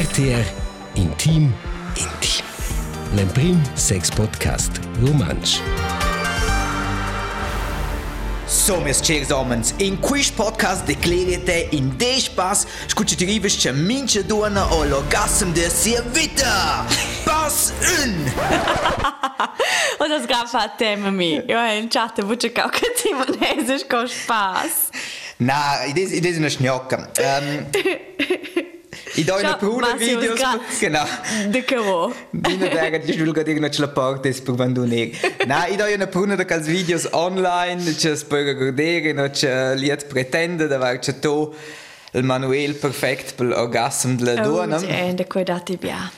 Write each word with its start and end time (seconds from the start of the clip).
RTR 0.00 0.46
Intim 0.94 1.52
Intim. 1.94 2.44
L'Emprim 3.14 3.60
Sex 3.74 4.10
Podcast 4.10 4.80
Romansch. 4.98 5.60
So, 8.46 8.80
meus 8.80 9.02
chers 9.02 9.30
homens, 9.30 9.74
in 9.76 10.00
questo 10.00 10.42
podcast 10.42 10.86
declarate 10.86 11.68
in 11.72 11.92
de 11.98 12.18
spas 12.18 12.64
scucci 12.86 13.14
rivas 13.26 13.56
che 13.56 13.72
mince 13.72 14.24
dona 14.24 14.72
o 14.72 14.84
l'orgasm 14.84 15.52
de 15.52 15.68
sia 15.68 16.00
vita. 16.00 16.86
Pass 17.24 17.74
un! 17.98 18.32
Und 19.98 20.08
das 20.08 20.26
gab 20.26 20.50
hat 20.50 20.78
Thema 20.78 21.10
mi. 21.10 21.42
Ja, 21.46 21.72
in 21.72 21.90
chat 21.90 22.24
buche 22.24 22.52
ka 22.52 22.70
che 22.70 22.90
ti 22.96 23.12
manese 23.12 23.86
con 23.86 24.08
spas. 24.08 24.88
Na, 25.36 25.84
ides 25.84 26.10
ides 26.12 26.38
una 26.38 26.48
schnocca. 26.48 27.10
Ähm, 27.18 27.66
In 29.18 29.26
da 29.26 29.36
je 29.38 29.44
na 29.44 29.56
prvem 29.58 29.98
videu 29.98 30.36
spogna. 30.36 31.04
Dekavo. 31.52 32.12
Bino 32.32 32.70
tega, 32.70 32.98
če 33.02 33.16
želim 33.18 33.34
ga 33.36 33.44
digna 33.46 33.70
člapor, 33.72 34.18
te 34.22 34.32
sprvan 34.34 34.74
do 34.74 34.86
nek. 34.88 35.14
Na, 35.46 35.64
in 35.70 35.78
da 35.78 35.86
je 35.90 35.98
na 36.00 36.08
prvem, 36.10 36.36
da 36.38 36.46
kaz 36.48 36.68
videos 36.70 37.06
online, 37.16 37.94
če 38.00 38.16
sprga 38.24 38.56
gordere, 38.58 39.14
no, 39.16 39.28
če 39.30 39.52
lijet 39.78 40.08
pretende, 40.10 40.68
da 40.70 40.80
var 40.82 40.98
če 41.02 41.18
to 41.22 41.36
Manuel 42.26 42.74
perfekt 42.74 43.36
bil 43.38 43.54
orgasm 43.54 44.16
dla 44.18 44.40
dona. 44.42 44.80
Ja, 44.82 45.04
in 45.06 45.20
da 45.20 45.26
koj 45.30 45.46
dati 45.46 45.78
bija. 45.78 46.08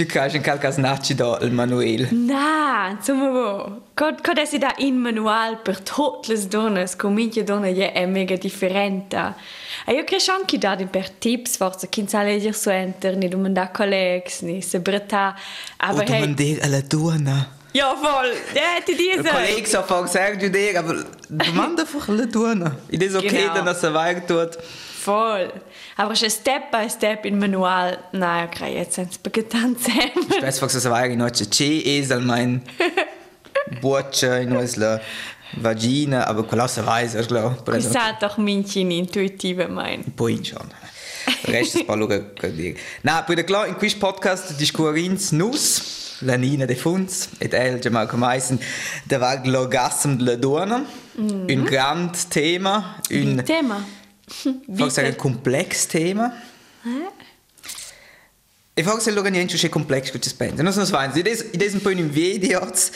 Tu 0.00 0.06
caes 0.06 0.32
in 0.32 0.40
calcas 0.40 0.78
naci 0.78 1.14
do 1.14 1.36
il 1.42 1.52
manuel. 1.52 2.08
Na, 2.10 2.88
insomma 2.88 3.28
vo. 3.28 3.82
Cod 3.92 4.22
cod 4.22 4.38
esi 4.38 4.56
da 4.56 4.72
in 4.78 4.96
manual 4.96 5.58
per 5.60 5.78
tutte 5.82 6.32
le 6.32 6.48
donne, 6.48 6.88
comincia 6.96 7.42
donna 7.42 7.66
je 7.66 7.92
è 7.92 8.06
mega 8.06 8.34
differente. 8.36 9.34
E 9.84 9.92
io 9.92 10.04
credo 10.04 10.32
anche 10.32 10.56
da 10.56 10.74
per 10.90 11.10
tips, 11.10 11.58
forse 11.58 11.90
chi 11.90 12.06
sa 12.08 12.22
leggere 12.22 12.54
su 12.54 12.70
enter, 12.70 13.14
ni 13.18 13.28
domanda 13.28 13.68
collegs, 13.70 14.40
ni 14.40 14.62
se 14.62 14.80
bretta. 14.80 15.34
Aber 15.76 16.08
man 16.08 16.34
dir 16.34 16.62
alla 16.62 16.80
donna. 16.80 17.50
Ja, 17.72 17.92
voll. 17.92 18.32
Ja, 18.54 18.80
ti 18.82 18.92
Il 18.92 18.96
dice. 18.96 19.30
collega 19.30 19.66
sa 19.66 19.82
fa 19.82 20.00
gesagt 20.00 20.40
du 20.40 20.48
dir, 20.48 20.78
aber 20.78 21.04
demanda 21.28 21.82
einfach 21.82 22.08
alla 22.08 22.24
donna. 22.24 22.74
Id 22.88 23.02
is 23.02 23.14
okay, 23.14 23.48
Genau. 23.52 23.64
dass 23.64 23.82
er 23.82 23.92
weiter 23.92 24.26
tut. 24.26 24.56
Voll. 25.04 25.52
Aber 25.96 26.14
schon 26.14 26.30
Step 26.30 26.70
by 26.70 26.88
Step 26.88 27.24
in 27.24 27.38
Manual. 27.38 27.98
Nein, 28.12 28.48
okay, 28.48 28.74
jetzt 28.74 28.94
sind 28.94 29.10
es 29.10 29.18
begetan 29.18 29.76
zusammen. 29.78 30.50
Se 30.52 30.90
vai 30.90 31.10
in 31.12 31.18
noce 31.18 31.48
ce 31.48 31.82
es 31.84 32.10
al 32.10 32.20
mein 32.20 32.62
in 33.82 34.80
la 34.80 35.00
vagina, 35.56 36.26
aber 36.26 36.44
quella 36.44 36.68
se 36.68 36.84
vai, 36.84 37.06
ich 37.06 37.28
glaube. 37.28 37.56
Ich 37.78 37.84
sage 37.84 38.16
doch 38.20 38.38
Männchen 38.38 38.90
intuitive 38.90 39.68
mein. 39.68 40.04
Poi 40.16 40.40
schon. 40.44 40.68
È 41.42 41.84
quello 41.84 42.06
che, 42.06 42.32
che 42.34 42.54
dire. 42.54 42.76
No, 43.02 43.22
per 43.26 43.44
klar, 43.44 43.66
in 43.66 43.76
questo 43.76 43.98
podcast 43.98 44.56
discorrins 44.56 45.32
nus, 45.32 46.18
la 46.20 46.36
Nina 46.36 46.66
de 46.66 46.76
Funz, 46.76 47.28
ed 47.38 47.54
el 47.54 47.80
Jamal 47.80 48.08
Meisen, 48.14 48.60
der 49.04 49.20
war 49.20 49.40
l'orgasm 49.44 50.16
de 50.16 50.24
la 50.24 50.36
donna. 50.36 50.84
Un 51.16 51.64
grand 51.64 52.14
tema, 52.28 52.96
un, 53.10 53.42
Thema. 53.44 53.84
Forse 54.74 55.02
un 55.02 55.16
complex 55.16 55.86
tema. 55.86 56.32
E 58.72 58.82
forse 58.82 59.10
allora 59.10 59.28
niente 59.28 59.56
c'è 59.56 59.68
complex 59.68 60.10
che 60.10 60.20
ci 60.20 60.28
spende. 60.30 60.62
Non 60.62 60.72
sono 60.72 60.86
sveins. 60.86 61.16
Id 61.16 61.26
es 61.26 61.44
id 61.52 61.60
es 61.60 61.74
un 61.74 61.80
po' 61.80 61.90
in 61.90 62.08
videos. 62.08 62.90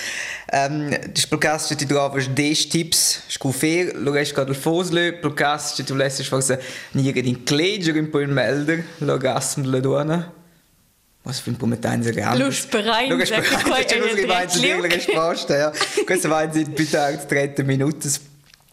Ähm, 0.51 0.89
das 1.13 1.27
podcast 1.27 1.75
ti 1.75 1.85
trovas 1.85 2.29
10 2.29 2.69
tips 2.69 3.25
scufer, 3.29 3.93
lo 3.97 4.13
res 4.13 4.33
kad 4.33 4.49
il 4.49 4.55
fosle, 4.55 5.13
podcast 5.13 5.83
tu 5.85 5.95
lässt 5.95 6.23
forse 6.23 6.61
niege 6.93 7.23
din 7.23 7.43
kleger 7.45 7.97
un 7.97 8.09
po' 8.09 8.21
in 8.21 8.33
melder, 8.33 8.85
l'orgasm 9.01 9.63
de 9.63 9.69
la 9.69 9.81
donna. 9.81 10.33
Was 11.25 11.41
für 11.41 11.51
ein 11.51 11.57
po 11.57 11.67
mit 11.67 11.85
eins 11.85 12.07
real. 12.07 12.39
Lust 12.39 12.71
bereit, 12.71 13.11
ich 13.11 13.31
bereit, 13.31 13.93
res 13.93 14.17
bereit, 14.23 14.55
direkt 14.55 14.77
lo 14.77 14.89
res 14.89 15.07
posta, 15.07 15.57
ja. 15.57 15.73
Questo 16.07 16.29
va 16.29 16.45
in 16.45 16.73
bitte 16.73 17.25
30 17.29 17.65
Minuten. 17.67 18.13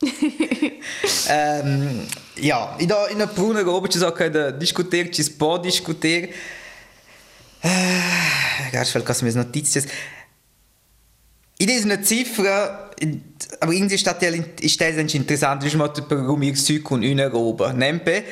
ähm, 1.27 2.07
ja, 2.35 2.75
in 2.79 2.87
der 2.87 3.09
in 3.09 3.19
der 3.19 3.67
oben 3.67 3.89
ci 3.89 3.99
so 3.99 4.11
che 4.11 4.57
discuter, 4.57 5.09
ci 5.09 5.23
si 5.23 5.31
può 5.31 5.57
discuter. 5.57 6.29
Eh, 7.63 8.71
ganz 8.71 8.89
viel 8.89 9.01
kannst 9.01 9.21
du 9.21 9.25
mir 9.25 9.33
Notizen. 9.33 9.85
In 11.59 11.67
dieser 11.67 12.01
Ziffer, 12.01 12.89
aber 13.59 13.71
irgendwie 13.71 13.95
ist 13.95 14.07
das 14.07 14.95
ist 14.95 15.15
interessant, 15.15 15.63
ist 15.63 15.75
mal 15.75 15.91
warum 16.09 16.41
ich 16.41 16.63
Zeug 16.63 16.89
und 16.89 17.03
eine 17.03 17.31
oben. 17.31 17.77
Nempe. 17.77 18.23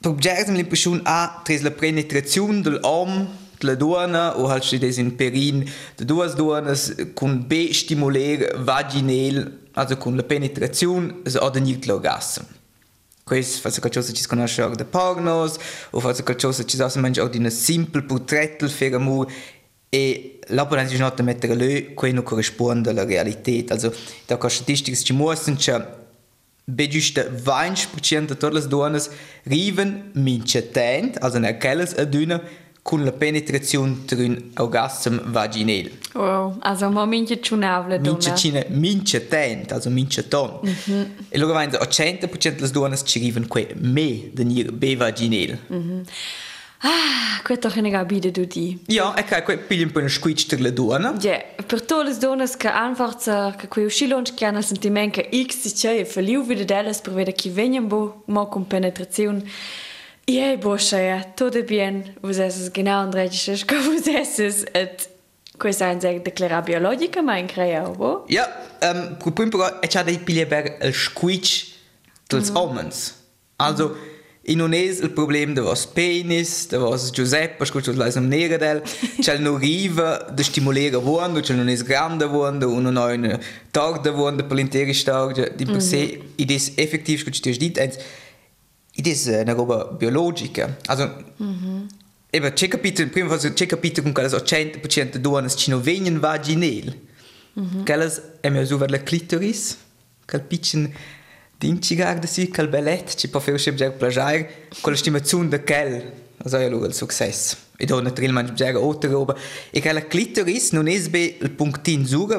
Per 0.00 0.10
objeto 0.12 0.52
l'impressione 0.52 1.00
a 1.04 1.42
tra 1.42 1.56
la 1.62 1.70
penetrazione 1.70 2.60
dell'uomo, 2.60 3.26
della 3.58 3.74
donna, 3.74 4.36
o 4.36 4.48
halt 4.48 4.62
steht 4.64 4.98
in 4.98 5.16
Perin, 5.16 5.68
de 5.96 6.04
due 6.04 6.28
donne 6.34 6.76
con 7.14 7.46
B 7.48 7.72
stimolare 7.72 8.52
vaginal, 8.56 9.65
also 9.76 9.96
con 9.96 10.16
la 10.16 10.22
penetrazione, 10.22 11.20
so 11.24 11.42
ottenere 11.44 11.78
l'orgasmo. 11.84 12.46
Questo 13.22 13.68
fa 13.68 13.80
qualcosa 13.80 14.12
che 14.12 14.18
si 14.18 14.26
conosce 14.26 14.62
anche 14.62 14.76
da 14.76 14.84
pornos, 14.84 15.56
o 15.90 16.00
fa 16.00 16.14
qualcosa 16.22 16.62
che 16.62 16.70
si 16.70 16.76
sa 16.76 16.90
anche 16.94 17.28
di 17.30 17.38
una 17.38 17.50
semplice 17.50 18.06
portretto 18.06 18.70
per 18.78 18.94
amore, 18.94 19.32
e 19.88 20.38
la 20.48 20.66
potenza 20.66 20.92
di 20.92 21.00
nota 21.00 21.22
mettere 21.22 21.54
lì, 21.54 21.94
quello 21.94 22.14
non 22.14 22.24
corrisponde 22.24 22.90
alla 22.90 23.04
realtà. 23.04 23.72
Also, 23.72 23.94
da 24.26 24.36
con 24.36 24.50
statistiche 24.50 24.96
ci 24.96 25.12
mostrano 25.12 25.58
che 25.58 26.04
Be 26.68 26.88
giusto 26.88 27.20
20% 27.20 28.18
di 28.18 28.26
tutte 28.26 28.50
le 28.50 28.66
donne 28.66 29.00
arrivano 29.44 30.10
mincetent, 30.14 31.16
also 31.20 31.38
ne 31.38 31.56
quelles 31.58 31.92
a 31.96 32.04
con 32.86 33.02
la 33.02 33.10
penetrazione 33.10 34.04
tra 34.04 34.16
un 34.16 34.40
orgasmo 34.58 35.20
vaginale. 35.24 35.90
Wow, 36.12 36.58
also 36.60 36.88
ma 36.88 37.04
minche 37.04 37.40
ciunavle 37.40 37.96
donna. 37.96 38.12
Mincecina 38.12 38.64
mincetent, 38.68 39.72
also 39.72 39.90
minceton. 39.90 40.60
Mm 40.64 40.70
-hmm. 40.70 41.06
E 41.28 41.36
loro 41.36 41.52
vanno 41.52 41.78
a 41.78 41.84
100% 41.84 42.54
delle 42.54 42.70
donne 42.70 42.96
ci 43.02 43.18
arrivano 43.18 43.46
qui 43.48 43.66
me 43.74 44.30
venire 44.32 44.70
be 44.70 44.94
vaginale. 44.94 45.58
Mm. 45.72 46.00
Ah, 46.82 47.42
questo 47.42 47.68
che 47.70 47.80
ne 47.80 47.90
gabide 47.90 48.30
du 48.30 48.44
di. 48.44 48.78
Ja, 48.86 49.16
ecco, 49.16 49.42
qui 49.42 49.58
pigli 49.58 49.82
un 49.82 49.90
po' 49.90 49.98
una 49.98 50.08
squitch 50.08 50.46
tra 50.46 50.60
le 50.60 50.72
donne. 50.72 51.14
Ja, 51.18 51.42
per 51.66 51.82
tutte 51.82 52.04
le 52.04 52.16
donne 52.16 52.48
che 52.56 52.68
einfach 52.68 53.18
so, 53.18 53.52
che 53.58 53.66
quei 53.66 53.86
uscilons 53.86 54.32
che 54.32 54.44
hanno 54.44 54.62
sentimento 54.62 55.20
che 55.20 55.28
X 55.44 55.56
si 55.56 55.72
c'è 55.72 55.98
e 55.98 56.04
verliu 56.04 56.44
wieder 56.44 56.64
delas 56.64 57.00
per 57.00 57.14
vedere 57.14 57.34
chi 57.34 57.50
vengono 57.50 57.86
bo, 57.88 58.22
mo 58.26 58.46
con 58.46 58.64
penetrazione. 58.64 59.42
Ja, 60.28 60.56
boscia, 60.56 60.98
ja, 60.98 61.22
tutto 61.36 61.62
bien. 61.62 62.16
Vous 62.20 62.38
esses 62.38 62.72
genau 62.72 63.04
und 63.04 63.14
registrisch, 63.14 63.64
que 63.64 63.76
vous 63.76 64.06
esses 64.08 64.64
et 64.74 65.08
questa 65.56 65.88
è 65.88 65.94
una 65.94 66.18
declara 66.18 66.62
biologica, 66.62 67.22
ma 67.22 67.38
in 67.38 67.46
crea, 67.46 67.88
bo? 67.88 68.24
Ja, 68.28 68.48
ähm, 68.80 69.16
pro 69.18 69.30
primo 69.30 69.50
però 69.50 69.78
è 69.78 69.86
già 69.86 70.02
dei 70.02 70.18
pigli 70.18 70.44
per 70.44 70.78
il 70.82 70.92
squitch 70.92 71.74
dels 72.26 72.50
mm. 72.50 72.56
homens. 72.56 73.14
Also, 73.56 73.96
in 74.48 74.58
non 74.58 74.72
è 74.72 74.78
il 74.78 75.10
problema 75.12 75.52
del 75.52 75.62
vostro 75.62 75.92
penis, 75.94 76.66
del 76.68 76.80
vostro 76.80 77.12
Giuseppe, 77.12 77.64
scusa, 77.64 77.92
lo 77.92 77.98
leisam 77.98 78.26
nera 78.26 78.56
del, 78.56 78.82
c'è 79.20 79.38
non 79.38 79.54
arriva 79.54 80.26
di 80.32 80.42
stimolare 80.42 80.90
vuondo, 80.90 81.40
c'è 81.40 81.54
non 81.54 81.68
è 81.68 81.76
grande 81.76 82.26
vuondo, 82.26 82.68
o 82.68 82.80
non 82.80 82.96
ha 82.96 83.04
una 83.04 83.38
tarda 83.70 84.10
vuondo 84.10 84.44
per 84.44 84.56
l'intera 84.56 84.92
storia, 84.92 85.48
di 85.48 85.64
per 85.64 85.80
sé, 85.80 86.20
ed 86.34 86.50
è 86.50 86.54
effettiv, 86.54 87.20
scusa, 87.20 87.40
ti 87.40 87.50
ho 87.50 87.56
detto, 87.56 88.02
ed 88.96 89.06
è 89.06 89.40
una 89.42 89.52
roba 89.52 89.84
biologica. 89.84 90.76
Also, 90.86 91.24
Eben, 92.30 92.52
c'è 92.52 92.68
capito, 92.68 93.06
prima 93.08 93.28
cosa, 93.28 93.52
c'è 93.52 93.66
capito 93.66 94.02
con 94.02 94.12
quelle 94.12 94.28
100% 94.28 95.10
di 95.12 95.20
donne 95.20 95.48
che 95.48 95.70
non 95.70 95.80
vengono 95.80 96.18
vaginali. 96.18 97.08
Mm 97.58 97.64
-hmm. 97.64 97.84
Quelle 97.84 98.22
è 98.40 98.48
meglio 98.50 98.66
su 98.66 98.76
la 98.76 99.02
clitoris, 99.02 99.78
quel 100.26 100.42
piccolo 100.42 100.90
d'incigar 101.58 102.18
da 102.18 102.26
sì, 102.26 102.48
quel 102.48 102.68
bellet, 102.68 103.14
ci 103.14 103.28
può 103.28 103.40
fare 103.40 103.62
un 103.64 103.94
piacere, 103.96 104.68
con 104.80 104.92
la 104.92 104.98
stimazione 104.98 105.48
di 105.48 105.62
quel, 105.62 106.12
also 106.38 106.58
ja, 106.58 106.66
il 106.66 106.92
successo. 106.92 107.56
E 107.76 107.86
da 107.86 108.00
naturalmente 108.00 108.52
bisogna 108.52 108.78
altre 108.78 109.10
roba. 109.10 109.34
E 109.70 109.80
quella 109.80 110.06
clitoris 110.06 110.72
non 110.72 110.88
è 110.88 110.92
il 110.92 111.50
puntin 111.50 112.06
suga 112.06 112.36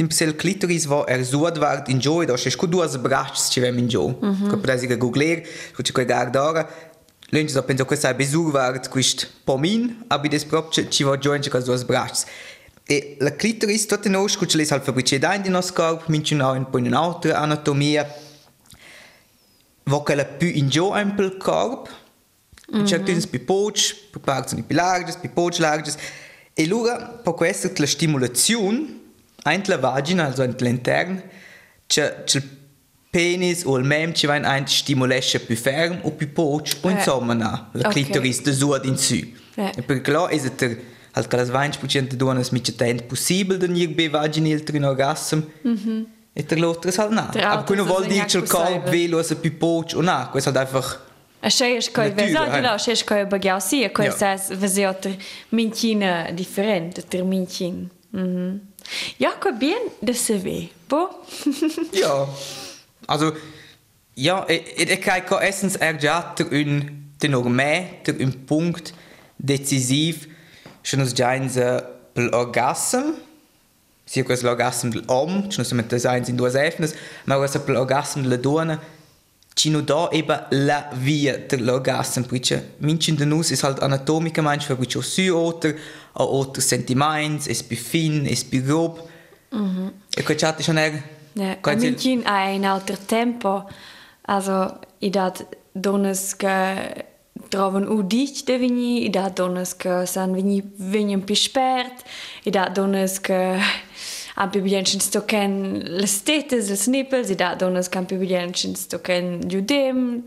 Exemplo, 0.00 0.14
aquele 0.14 0.32
clítoris 0.32 0.86
é 1.06 1.22
zoadvar 1.22 1.84
em 1.88 2.00
joiro, 2.00 2.32
acho 2.32 2.50
que 2.56 2.66
duas 2.66 2.96
braços 2.96 3.50
tivemos 3.50 3.82
em 3.82 3.90
joiro. 3.90 4.18
Que 4.48 4.56
pudesse 4.56 4.86
ir 4.86 4.92
a 4.92 4.96
googler, 4.96 5.46
que 5.76 5.82
te 5.82 5.92
pegar 5.92 6.30
da 6.30 6.42
hora. 6.42 6.68
Lente 7.30 7.52
só 7.52 7.62
pensou 7.62 7.84
que 7.86 7.94
essa 7.94 8.12
besurvard, 8.12 8.88
que 8.88 8.98
isto 8.98 9.28
pomin, 9.44 9.98
abides 10.08 10.42
próprio, 10.42 10.84
tive 10.86 11.10
a 11.10 11.16
joint 11.20 11.48
com 11.48 11.58
as 11.58 11.64
duas 11.64 11.82
braços. 11.82 12.26
E 12.88 13.18
la 13.20 13.30
clitoris, 13.30 13.86
tutte 13.86 14.08
noi 14.08 14.28
scucciolesi 14.28 14.72
al 14.72 14.80
fabbricità 14.80 15.36
di 15.36 15.48
nostro 15.48 15.74
corpo, 15.74 16.10
mentiamo 16.10 16.50
un 16.52 16.68
po' 16.68 16.78
in 16.78 16.86
un'altra 16.86 17.38
anatomia, 17.38 18.04
vo 19.84 20.02
che 20.02 20.14
la 20.16 20.24
più 20.24 20.48
in 20.48 20.68
giù 20.68 20.90
è 20.92 21.02
un 21.02 21.14
po' 21.14 21.22
il 21.22 21.36
corpo, 21.36 21.88
mm 22.74 22.80
-hmm. 22.80 22.86
certo 22.86 23.12
in 23.12 23.20
spipoci, 23.20 23.94
per 24.10 24.22
parti 24.22 24.60
più 24.62 24.74
larghe, 24.74 25.12
spipoci 25.12 25.60
larghe, 25.60 25.92
e 26.52 26.64
allora 26.64 26.96
per 27.22 27.34
questo 27.34 27.70
la 27.76 27.86
stimolazione 27.86 28.99
anche 29.54 29.70
la 29.70 29.78
vagina, 29.78 30.26
also 30.26 30.42
all'interno, 30.42 31.22
c'è 31.86 32.24
il 32.34 32.42
penis 33.10 33.64
o 33.64 33.76
il 33.76 33.84
mem 33.84 34.12
ci 34.14 34.26
vain 34.26 34.44
ein 34.44 34.66
stimulesce 34.66 35.40
più 35.40 35.56
ferm 35.56 35.98
o 36.02 36.10
più 36.12 36.32
poch 36.32 36.76
o 36.82 36.88
Eh. 36.88 36.92
insomma 36.92 37.34
na 37.34 37.68
la 37.72 37.88
clitoris 37.88 38.42
de 38.42 38.52
sud 38.52 38.84
in 38.84 38.96
su. 38.96 39.14
Eh. 39.56 39.72
E 39.76 39.82
per 39.82 40.00
klar 40.00 40.32
is 40.32 40.44
it 40.44 40.60
halt 41.12 41.26
che 41.28 41.36
las 41.36 41.50
20% 41.50 42.14
donas 42.16 42.50
mit 42.50 42.76
tent 42.76 43.02
possibel 43.08 43.58
den 43.58 43.74
ir 43.76 43.88
be 43.94 44.08
vaginil 44.08 44.62
trin 44.62 44.84
orgasm. 44.84 45.40
Mhm. 45.64 46.06
E 46.32 46.42
der 46.44 46.58
l'altro 46.58 46.90
halt 46.96 47.10
na. 47.10 47.28
Der 47.32 47.50
Aber 47.50 47.64
quello 47.66 47.84
vuol 47.84 48.06
dire 48.06 48.26
che 48.26 48.36
il 48.38 48.46
corpo 48.46 48.90
velo 48.90 49.20
se 49.22 49.34
più 49.34 49.56
poch 49.58 49.94
o 49.96 50.00
na, 50.02 50.28
questo 50.30 50.50
è 50.50 50.56
einfach 50.56 50.98
A 51.42 51.48
sé 51.48 51.74
és 51.76 51.88
kaj 51.90 52.08
Natura, 52.14 52.26
vezad, 52.26 52.54
eh. 52.54 52.60
la, 52.60 52.78
sé 52.78 52.90
és 52.92 53.02
kaj 53.02 53.26
bagiau 53.26 53.58
si, 53.60 53.82
a 53.84 53.88
kaj 53.88 54.04
Ja. 54.06 54.12
sas 54.12 54.50
vezeoter 54.50 55.16
mintina 55.50 56.30
different, 56.32 57.02
ter 57.08 57.24
mintin. 57.24 57.88
Mhm. 58.12 58.60
Ja, 58.60 58.69
kaj 59.40 59.52
bien 59.58 59.90
de 60.00 60.14
se 60.14 60.38
ve. 60.44 60.68
Bo? 60.88 61.08
Ja. 61.92 62.26
Also, 63.06 63.32
ja, 64.16 64.44
e, 64.48 64.54
e, 64.76 64.92
e 64.92 64.96
kai 64.96 65.20
ko 65.26 65.38
essens 65.38 65.76
ergiater 65.76 66.46
un 66.52 66.82
tenor 67.18 67.48
me, 67.48 68.02
ter 68.04 68.20
un 68.20 68.32
punct 68.46 68.94
decisiv, 69.38 70.28
schon 70.82 71.00
us 71.00 71.14
giainza 71.14 71.82
pel 72.14 72.30
orgasm, 72.34 73.14
sia 74.06 74.24
quas 74.24 74.42
l'orgasm 74.42 74.90
del 74.90 75.04
om, 75.06 75.50
ci 75.50 75.58
nos 75.58 75.72
met 75.72 75.90
das 75.90 76.06
eins 76.06 76.28
in 76.28 76.36
duas 76.36 76.54
efnes, 76.54 76.94
ma 77.26 77.36
quas 77.36 77.58
pel 77.64 77.76
orgasm 77.76 78.22
della 78.22 78.36
donna, 78.36 78.80
ci 79.54 79.70
no 79.70 79.80
da 79.80 80.08
eba 80.10 80.46
la 80.50 80.88
via 80.92 81.38
dell'orgasm, 81.38 82.22
perché 82.22 82.74
mincin 82.78 83.14
de 83.14 83.24
nus 83.24 83.50
is 83.50 83.62
halt 83.62 83.80
anatomicamente, 83.80 84.74
perché 84.74 84.98
o 84.98 85.02
su 85.02 85.34
oter, 85.34 85.78
o 86.12 86.24
oter 86.38 86.62
sentiments, 86.62 87.46
es 87.46 87.62
più 87.62 87.76
fin, 87.76 88.26
es 88.26 88.44
più 88.44 88.62
grob, 88.62 89.02
e 90.16 90.22
quai 90.22 90.36
chat 90.36 90.62
schon 90.62 90.78
er, 90.78 91.02
Ja, 91.32 91.56
quai 91.60 91.96
a 92.24 92.32
ein 92.48 92.64
alter 92.64 92.98
tempo. 92.98 93.68
Also, 94.22 94.78
i 94.98 95.10
dat 95.10 95.46
dones 95.72 96.36
que 96.36 97.06
trovan 97.48 97.88
u 97.88 98.02
dich 98.02 98.44
de 98.44 98.58
vini, 98.58 99.04
i 99.06 99.10
dat 99.10 99.36
dones 99.36 99.74
que 99.76 100.06
san 100.06 100.34
vini 100.34 100.62
venien 100.76 101.24
pi 101.24 101.34
spert, 101.34 102.04
i 102.44 102.50
dat 102.50 102.74
dones 102.74 103.20
a 104.40 104.46
biblienschen 104.46 105.00
Stocken 105.00 105.82
l'estetes, 105.84 106.70
les 106.70 106.86
Nipel, 106.86 107.24
si 107.24 107.36
da 107.36 107.54
donas 107.54 107.90
kan 107.90 108.06
biblienschen 108.06 108.74
Stocken 108.74 109.42
judem, 109.50 110.24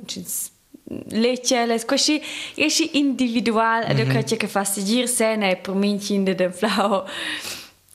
letje, 1.10 1.66
les 1.66 1.86
così, 1.86 2.22
esci 2.56 2.90
individual, 2.94 3.84
mm 3.84 3.98
-hmm. 3.98 4.18
ad 4.18 4.26
che 4.26 4.38
che 4.38 4.48
fastidir 4.48 5.08
se 5.08 5.36
ne 5.36 5.56
per 5.56 5.74
mincinde 5.74 6.36
den 6.36 6.54
flau. 6.54 7.04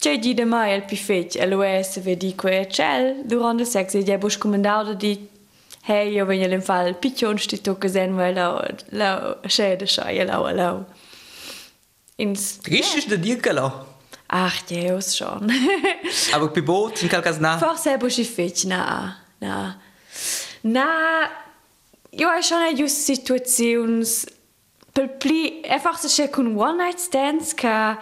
C'è 0.01 0.19
di 0.19 0.35
de 0.35 0.45
mai 0.45 0.73
el 0.73 0.83
pifet, 0.83 1.37
allora 1.41 1.83
se 1.83 2.01
vedi 2.01 2.35
que 2.35 2.67
c'è, 2.67 3.15
durante 3.25 3.63
il 3.63 3.69
sex, 3.69 3.95
e 3.95 4.19
bush 4.19 4.39
comandato 4.39 4.95
di 4.95 5.29
Hey, 5.91 6.13
io 6.13 6.27
vengo 6.27 6.53
in 6.55 6.61
fal 6.61 6.95
piccion 6.97 7.39
sti 7.39 7.61
to 7.61 7.79
che 7.79 7.89
sen 7.89 8.15
weil 8.15 8.35
la 8.35 8.63
la 8.91 9.39
schede 9.47 9.87
schai 9.87 10.25
la 10.25 10.53
la. 10.53 10.85
Ins. 12.17 12.59
Richtig 12.65 13.09
de 13.09 13.17
dir 13.17 13.41
kalau. 13.41 13.98
Ach, 14.29 14.63
Deus 14.63 15.17
schon. 15.17 15.51
Aber 16.33 16.49
bei 16.49 16.61
Boot 16.61 16.99
sind 16.99 17.11
qualche 17.11 17.41
na. 17.41 17.59
Forse 17.59 17.95
è 17.95 18.25
fetch 18.25 18.65
na 18.65 19.17
na. 19.41 19.81
Na 20.63 21.31
io 22.11 22.29
hai 22.29 22.43
schon 22.43 22.75
just 22.77 23.05
situazions 23.05 24.27
per 24.93 25.17
pli 25.17 25.61
è 25.61 25.79
forse 25.79 26.09
c'è 26.09 26.29
con 26.31 26.57
one 26.57 26.83
night 26.83 26.99
stands 26.99 27.55
che 27.55 27.97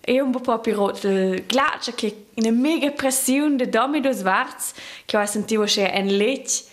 è 0.00 0.20
un 0.20 0.30
po' 0.32 0.58
più 0.58 0.74
rot 0.74 1.04
il 1.04 1.44
ghiaccio 1.46 1.92
che 1.94 2.26
in 2.34 2.46
una 2.46 2.56
mega 2.56 2.90
pressione 2.90 3.56
de 3.56 3.68
domido 3.68 4.12
svarts 4.12 4.74
che 5.06 5.16
ho 5.16 5.24
sentito 5.24 5.62
c'è 5.64 5.90
un 5.96 6.08
lecce 6.08 6.64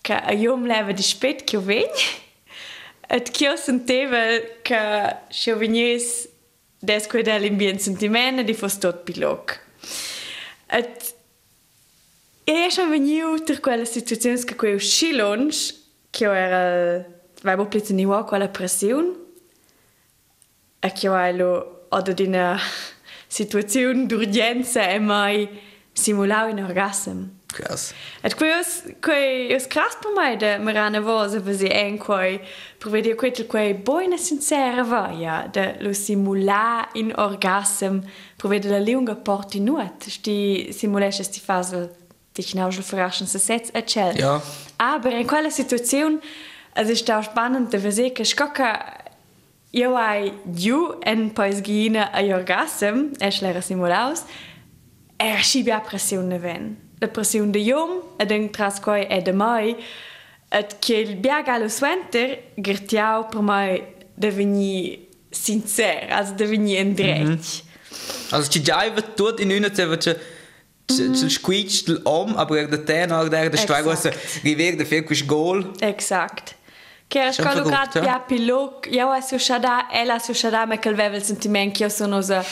che 0.00 0.22
io 0.36 0.56
mi 0.56 0.68
leva 0.68 0.92
di 0.92 1.02
spet 1.02 1.44
che 1.44 1.58
vengo 1.58 1.90
et 3.08 3.30
che 3.30 3.44
io 3.44 3.56
sentivo 3.56 4.16
che 4.62 5.16
se 5.28 5.54
venies 5.54 6.28
des 6.82 7.06
quei 7.06 7.22
dell'ambient 7.22 7.80
sentimento 7.80 8.42
di 8.42 8.54
fosse 8.54 8.80
tot 8.80 9.04
piloc 9.04 9.60
et 10.66 11.14
e 12.44 12.70
schon 12.70 12.90
veniu 12.90 13.38
ter 13.44 13.60
quella 13.60 13.84
situazione 13.84 14.42
che 14.44 14.56
quei 14.56 14.74
uscilons 14.74 15.80
che 16.10 16.24
io 16.24 16.32
era 16.32 17.04
vai 17.42 17.56
bo 17.56 17.66
plezza 17.66 17.94
ni 17.94 18.04
wa 18.04 18.24
quella 18.24 18.48
pressione 18.48 19.14
e 20.80 20.92
che 20.92 21.06
io 21.06 21.14
ero 21.14 21.86
ad 21.90 22.18
una 22.18 22.58
situazione 23.28 24.06
d'urgenza 24.06 24.88
e 24.88 24.98
mai 24.98 25.48
simulare 25.92 26.50
un 26.50 26.64
orgasmo 26.64 27.40
Krass. 27.41 27.41
Et 28.24 28.34
kues 28.36 29.66
kraft 29.68 30.00
bemeide 30.02 30.58
Marane 30.58 31.04
Wose 31.04 31.40
be 31.40 31.54
se 31.54 31.68
eng 31.68 31.98
koi 31.98 32.40
Provet 32.80 33.04
Dir 33.04 33.16
kwetel 33.16 33.46
kuei 33.46 33.74
boine 33.74 34.18
sincere 34.18 34.84
warja 34.90 35.48
de 35.52 35.74
lo 35.80 35.92
Simula 35.92 36.88
in 36.94 37.12
Orgasm 37.16 38.00
Provet 38.38 38.64
der 38.64 38.80
Leunge 38.80 39.14
Porti 39.14 39.60
nuet 39.60 40.24
Di 40.24 40.72
simuléches 40.72 41.30
die 41.30 41.40
Fasel 41.40 41.90
Dich 42.36 42.54
naugel 42.54 42.82
verraschen 42.82 43.26
se 43.26 43.38
Sätz 43.38 43.70
etchell. 43.74 44.18
Ja. 44.18 44.40
Aber 44.78 45.12
en 45.12 45.26
quale 45.26 45.50
Situationun 45.50 46.20
as 46.74 46.88
ich 46.88 47.04
da 47.04 47.22
spannend 47.22 47.72
de 47.72 47.78
verseke 47.78 48.24
Skocker 48.24 48.78
Jo 49.72 49.94
ai 49.96 50.32
Ju 50.54 50.94
en 51.00 51.32
Poisgine 51.34 52.12
a 52.12 52.20
Orgasm, 52.34 53.12
Ech 53.20 53.40
lere 53.40 53.62
Simulaus, 53.62 54.24
Er 55.18 55.42
schibe 55.42 55.74
a 55.74 55.80
Pressioune 55.80 56.42
wenn. 56.42 56.76
La 57.02 57.08
pressione 57.08 57.50
de 57.50 57.58
jom, 57.66 57.96
ed 58.22 58.30
en 58.30 58.46
tras 58.54 58.78
coi 58.78 59.02
e 59.10 59.18
de 59.26 59.32
mai, 59.34 59.74
et 60.52 60.76
che 60.78 61.00
il 61.02 61.16
biaga 61.16 61.56
allo 61.56 61.68
swenter, 61.68 62.38
gertiau 62.56 63.26
per 63.28 63.42
mai 63.42 63.82
deveni 64.14 65.08
sincer, 65.30 66.06
also 66.10 66.34
deveni 66.34 66.76
endrech. 66.76 67.64
Also 68.30 68.50
ci 68.50 68.62
giaiva 68.62 69.02
tut 69.02 69.40
in 69.40 69.50
una 69.50 69.70
ceva 69.70 69.98
ci 69.98 70.14
ci 70.86 71.30
squitch 71.30 71.84
del 71.84 72.00
om, 72.04 72.36
aber 72.36 72.58
er 72.58 72.68
der 72.68 72.84
tenor 72.84 73.28
der 73.28 73.50
der 73.50 73.58
strike 73.58 73.86
was 73.86 74.04
river 74.44 74.76
der 74.76 74.86
viel 74.86 75.02
quis 75.02 75.26
goal. 75.26 75.64
Exact. 75.80 76.54
Che 77.08 77.18
era 77.18 77.62
grad 77.62 77.94
ja? 77.94 78.00
pia 78.00 78.18
piloc, 78.20 78.86
io 78.90 79.08
ho 79.08 79.20
sushada, 79.20 79.88
ella 79.90 80.18
sushada, 80.18 80.66
me 80.66 80.78
quel 80.78 80.94
vevel 80.94 81.22
sentiment 81.22 81.76
che 81.76 81.82
io 81.82 81.90
sono 81.90 82.22
sa 82.22 82.42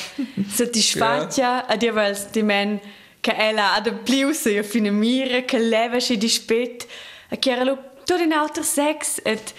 satisfatta, 0.49 1.67
ad 1.67 1.83
io 1.83 1.93
vel 1.93 2.17
sentiment 2.17 2.81
che 3.21 3.35
ella 3.37 3.75
ha 3.75 3.81
de 3.81 3.93
pliusa, 3.93 4.51
io 4.51 4.63
fine 4.63 4.91
mire, 4.91 5.45
che 5.45 5.59
leva 5.59 6.01
si 6.01 6.17
di 6.17 6.29
spet, 6.29 6.87
e 7.29 7.39
che 7.39 7.51
era 7.51 7.65
lo 7.65 7.91
tutto 8.05 8.23
in 8.23 8.33
altro 8.33 8.63
sex, 8.63 9.21
et 9.23 9.55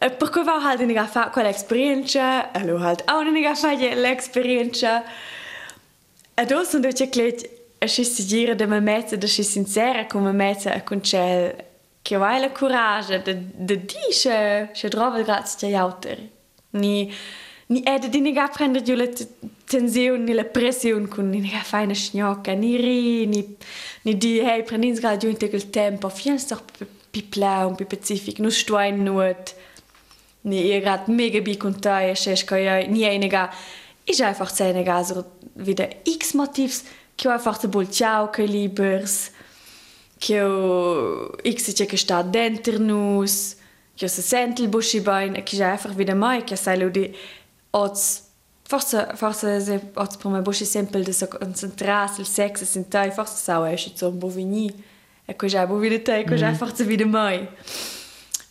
e 0.00 0.10
per 0.10 0.30
cui 0.30 0.44
va 0.44 0.62
halt 0.62 0.80
in 0.80 1.08
fa 1.10 1.30
quella 1.30 1.48
esperienza, 1.48 2.52
e 2.52 2.64
lo 2.64 2.78
halt 2.78 3.02
auch 3.06 3.26
in 3.26 3.54
fa 3.56 3.72
l'esperienza, 3.74 5.02
e 6.34 6.44
do 6.44 6.62
sono 6.62 6.82
doce 6.82 7.08
clet, 7.08 7.50
e 7.78 7.86
si 7.88 8.04
si 8.04 8.24
gira 8.24 8.54
de 8.54 8.66
me 8.66 8.80
mezza, 8.80 9.16
de 9.16 9.26
si 9.26 9.42
sincera 9.42 10.06
come 10.06 10.32
mezza 10.32 10.72
e 10.72 10.82
con 10.82 11.00
c'è 11.00 11.66
che 12.02 12.16
vai 12.16 12.40
la 12.40 12.50
coraggio 12.50 13.18
de 13.18 13.36
de 13.54 13.84
dice 13.84 14.70
che 14.72 14.88
trova 14.88 15.20
grazie 15.22 15.68
agli 15.68 15.74
altri. 15.74 16.30
Ni 16.70 17.12
ni 17.70 17.82
è 17.82 17.98
di 17.98 18.20
nega 18.20 18.48
prendere 18.48 18.84
giù 18.84 18.94
la 18.94 19.06
t- 19.06 19.28
tensione 19.64 20.24
ni 20.24 20.32
la 20.32 20.44
pressione 20.44 21.06
con 21.08 21.28
ni 21.28 21.40
nega 21.40 21.62
fai 21.62 21.84
una 21.84 21.94
schnocca 21.94 22.52
ni 22.52 22.76
ri 22.76 23.26
ni 23.26 23.56
ni 24.02 24.16
di 24.16 24.38
hey 24.38 24.62
prendi 24.62 24.92
giù 24.94 25.16
giù 25.16 25.28
il 25.28 25.70
tempo 25.70 26.08
fiens 26.08 26.46
doch 26.46 26.62
pi 27.10 27.22
plau 27.22 27.74
pi 27.74 27.84
pacific 27.84 28.38
nu 28.38 28.50
sto 28.50 28.78
in 28.78 29.02
nuot. 29.02 29.54
Ni 30.42 30.66
ihr 30.66 30.80
grad 30.80 31.08
mega 31.08 31.40
bi 31.40 31.56
conta 31.56 32.00
e 32.00 32.12
che 32.12 32.36
sca 32.36 32.56
ni 32.56 33.02
è 33.02 33.18
nega 33.18 33.50
ich 34.04 34.22
einfach 34.22 34.50
sei 34.50 34.72
nega 34.72 35.02
so 35.02 35.24
wieder 35.54 35.88
x 36.04 36.34
motivs 36.34 36.84
che 37.16 37.28
einfach 37.28 37.58
zu 37.58 37.68
bol 37.68 37.90
ciao 37.90 38.30
che 38.30 38.44
libers 38.44 39.30
che 40.18 40.40
x 41.42 41.72
c'è 41.74 41.86
che 41.86 41.96
sta 41.96 42.22
dentro 42.22 42.78
nus 42.78 43.56
che 43.94 44.08
se 44.08 44.22
sente 44.22 44.62
il 44.62 44.68
busci 44.68 45.00
bain 45.00 45.34
e 45.34 45.42
che 45.42 45.62
einfach 45.62 45.94
wieder 45.96 46.14
mai 46.14 46.44
che 46.44 46.56
sai 46.56 46.78
lo 46.78 46.88
di 46.88 47.14
oz 47.70 48.22
forse 48.62 49.06
forse 49.14 49.60
se 49.60 49.80
oz 49.94 50.16
per 50.16 50.30
me 50.30 50.40
busci 50.40 50.64
sempre 50.64 51.02
de 51.02 51.12
so 51.12 51.26
concentrarsi 51.28 52.20
il 52.20 52.26
sex 52.26 52.64
sin 52.64 52.88
tai 52.88 53.10
forse 53.10 53.36
sa 53.36 53.66
è 53.68 53.76
ci 53.76 53.92
so 53.94 54.08
un 54.08 54.18
po' 54.18 54.28
vini 54.28 54.72
e 55.24 55.36
che 55.36 55.46
già 55.46 55.66
bo 55.66 55.76
wieder 55.76 56.02
tai 56.02 56.24
che 56.24 56.36
già 56.36 56.52
forse 56.54 56.84
wieder 56.84 57.06
mai. 57.06 57.48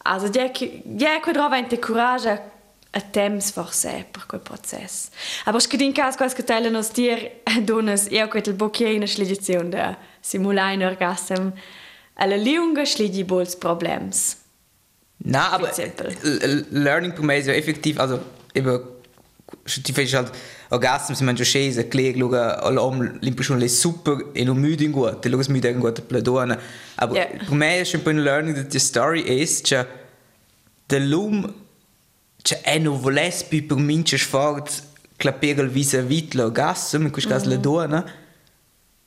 Also 0.03 0.27
ja 0.27 0.49
ja 0.97 1.19
che 1.19 1.31
trova 1.31 1.57
inte 1.57 1.79
coraggio 1.79 2.55
a 2.91 3.01
temps 3.01 3.51
forse 3.51 4.05
per 4.09 4.25
quel 4.25 4.41
processo 4.41 5.09
aber 5.45 5.59
ich 5.59 5.81
in 5.81 5.91
caso 5.91 6.17
quasi 6.17 6.35
che 6.35 6.43
teilen 6.43 6.71
nos 6.71 6.91
dir 6.91 7.41
donas 7.61 8.07
io 8.09 8.27
quel 8.27 8.53
bocchie 8.53 8.93
in 8.93 9.05
schlidizione 9.07 9.69
da 9.69 9.97
simulare 10.21 10.75
un 10.75 10.83
orgasm 10.83 11.51
alla 12.17 12.35
lunga 12.35 12.85
schlidi 12.85 13.23
bols 13.23 13.55
problems. 13.55 14.37
Na, 15.17 15.51
aber 15.51 15.71
Learning 16.69 17.13
per 17.13 17.23
me 17.23 17.41
ja 17.41 17.53
effektiv, 17.53 17.99
also 17.99 18.19
die 18.53 18.96
fest 19.67 20.13
halt 20.13 20.31
orgasmo 20.69 21.15
si 21.15 21.23
mangia 21.23 21.43
scesa 21.43 21.83
che 21.83 22.13
luga 22.15 22.59
all'om 22.61 23.17
l'impressione 23.21 23.63
è 23.63 23.67
super 23.67 24.29
e 24.33 24.43
non 24.43 24.57
müde 24.57 24.83
in 24.83 24.91
guarda 24.91 25.29
luga 25.29 25.43
müde 25.49 25.69
in 25.69 25.79
guarda 25.79 26.01
per 26.01 26.21
donna 26.21 26.59
aber 26.95 27.15
Yeah. 27.17 27.45
è 27.93 27.95
un 27.95 28.01
po' 28.03 28.09
un 28.09 28.23
learning 28.23 28.55
that 28.55 28.67
the 28.67 28.79
story 28.79 29.23
is 29.41 29.61
cioè 29.63 29.85
der 30.87 31.01
lum 31.01 31.53
cioè 32.41 32.61
è 32.61 32.77
non 32.77 32.99
volesse 32.99 33.45
più 33.49 33.65
per 33.65 34.17
sforzo 34.17 34.83
clapere 35.17 35.61
il 35.63 35.69
vis-à-vis 35.69 36.33
l'orgasmo 36.33 37.05
in 37.05 37.11
questo 37.11 37.29
caso 37.29 37.49
la 37.49 37.55
donna 37.57 38.05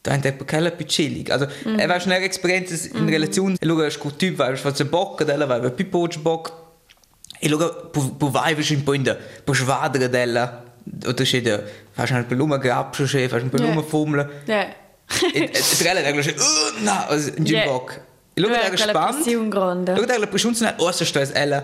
da 0.02 0.14
è 0.14 0.32
per 0.32 0.46
quella 0.46 0.70
più 0.70 0.86
chillig 0.86 1.30
also 1.30 1.46
è 1.76 1.86
war 1.86 2.00
schon 2.00 2.12
eine 2.12 2.24
Experienz 2.24 2.90
in 2.94 3.06
Relation. 3.06 3.54
Luga 3.60 3.84
è 3.86 3.92
un 4.02 4.16
typ 4.16 4.38
war 4.38 4.58
was 4.64 4.82
bocca 4.84 5.24
della 5.24 5.44
va 5.44 5.70
più 5.70 5.88
poch 5.88 6.18
bock 6.18 6.59
e 7.42 7.48
luga 7.48 7.66
pu 8.18 8.30
vai 8.30 8.54
un 8.76 8.82
po' 8.84 8.92
in 8.94 9.02
per 9.44 9.54
schwadra 9.54 10.06
della 10.06 10.44
c'è 11.22 11.40
da 11.42 11.60
fai 11.92 12.12
un 12.12 12.26
peluma 12.26 12.56
grapscio 12.58 13.04
c'è 13.04 13.28
fai 13.28 13.42
un 13.42 13.48
peluma 13.48 13.72
Yeah. 13.80 13.88
fumla 13.92 14.28
Ja. 14.46 14.62
e 15.32 15.50
trella 15.78 16.00
da 16.02 16.10
gloce 16.12 16.34
uh 16.38 16.82
no 16.84 17.06
also 17.08 17.30
in 17.36 17.44
Yeah. 17.46 17.64
bock 17.66 18.00
e 18.34 18.40
luga 18.40 18.54
Ja, 18.54 18.64
era 18.66 18.76
spannend 18.76 19.48
grande. 19.48 19.94
luga 19.94 20.18
la 20.18 20.26
pressione 20.26 20.74
o 20.78 20.92
se 20.92 21.04
sto 21.04 21.20
ella 21.44 21.60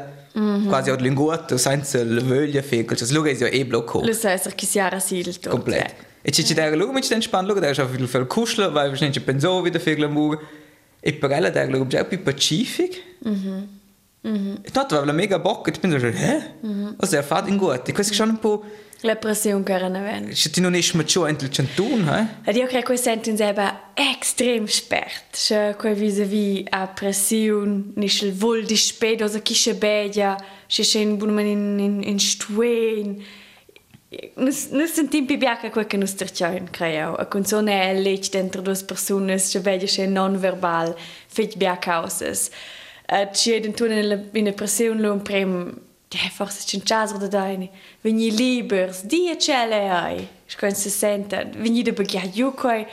quasi 0.69 0.91
od 0.91 1.01
linguato 1.01 1.57
senza 1.57 2.03
le 2.03 2.21
voglia 2.23 2.61
fecal 2.63 2.97
cioè 2.97 3.09
luga 3.13 3.31
è 3.31 3.35
ja 3.35 3.47
eh 3.49 3.65
blocco 3.65 4.01
Lo 4.05 4.13
sai, 4.13 4.39
chi 4.55 4.67
si 4.67 4.79
era 4.79 4.99
silto. 4.99 5.49
komplett. 5.51 5.95
E 6.23 6.31
ci 6.33 6.45
ci 6.45 6.55
lu 6.75 6.91
mit 6.93 7.09
den 7.09 7.23
spann 7.23 7.47
lu 7.47 7.55
der 7.59 7.73
scha 7.75 7.85
viel 7.85 8.07
fel 8.09 8.27
kuschler, 8.27 8.71
weil 8.75 8.91
nicht 9.01 9.25
penso 9.25 9.63
wieder 9.65 9.81
viel 9.81 10.07
mur. 10.09 10.39
E 11.01 11.13
per 11.15 11.31
ella 11.31 11.51
der 11.51 11.69
lu 11.71 11.87
già 11.87 12.05
più 12.05 12.21
pacific. 12.23 13.01
Mhm. 13.25 13.69
Mhm. 14.27 14.59
Tot 14.73 14.91
war 14.93 15.13
mega 15.13 15.39
bock, 15.39 15.69
ich 15.69 15.81
bin 15.81 15.93
so 15.93 15.99
hä? 15.99 16.43
Was 16.99 17.13
er 17.13 17.23
fahrt 17.23 17.49
in 17.49 17.59
gut. 17.59 17.89
Ich 17.89 17.97
weiß 17.97 18.15
schon 18.15 18.31
ein 18.31 18.39
po 18.39 18.65
La 19.03 19.15
pressione 19.15 19.63
che 19.63 19.73
era 19.73 19.89
nevent. 19.89 20.31
ich 20.33 20.51
ti 20.51 20.61
non 20.61 20.75
ist 20.75 20.95
mit 20.95 21.13
schon 21.13 21.29
endlich 21.29 21.55
schon 21.55 21.69
tun, 21.77 22.09
hä? 22.11 22.51
Io 22.53 22.67
credo 22.67 22.87
che 22.87 22.97
senten 22.97 23.37
selber 23.37 23.73
extrem 23.95 24.67
spert. 24.67 25.33
Che 25.33 25.75
quei 25.79 25.95
vis-à-vis 25.95 26.65
a 26.71 26.87
pressione, 26.89 27.93
nicht 27.95 28.23
il 28.23 28.33
vol 28.33 28.65
di 28.65 28.77
spedo, 28.77 29.29
so 29.29 29.41
chi 29.43 29.55
se 29.55 29.75
bedia, 29.75 30.37
se 30.67 30.83
scen 30.83 31.19
buon 31.19 31.39
in 31.39 31.79
in 31.79 32.03
in 32.03 32.19
stuen. 32.19 33.23
Nus 34.37 34.71
nus 34.71 34.93
sentim 34.93 35.27
pi 35.27 35.37
biaca 35.37 35.71
quel 35.71 35.87
che 35.87 35.97
nus 35.99 36.15
terciain, 36.15 36.71
creo. 36.71 37.15
A 37.15 37.27
canzone 37.27 37.91
è 37.91 38.01
lech 38.01 38.31
dentro 38.31 38.63
due 38.63 38.77
persone, 38.85 39.39
se 39.39 39.61
bedia 39.61 39.87
se 39.87 40.07
non 40.07 40.39
verbal, 40.39 40.97
fech 41.29 41.57
biaca 41.57 41.79
causes. 41.79 42.51
Tje 43.33 43.61
den 43.61 43.75
toen 43.75 43.91
in 44.33 44.45
depressioun 44.45 45.01
loon 45.01 45.23
prem 45.23 45.81
einfach 46.25 46.51
se 46.51 46.79
Jazz 46.85 47.15
oder 47.15 47.29
deine. 47.29 47.69
Wenn 48.03 48.19
je 48.19 48.31
liebers, 48.31 49.03
Di 49.03 49.29
ei. 49.29 50.29
Ich 50.49 50.57
kann 50.57 50.75
se 50.75 50.91
senten. 50.91 51.55
Wenn 51.59 51.77
je 51.77 51.85
de 51.85 51.93
beger 51.93 52.27
Jokoi, 52.27 52.87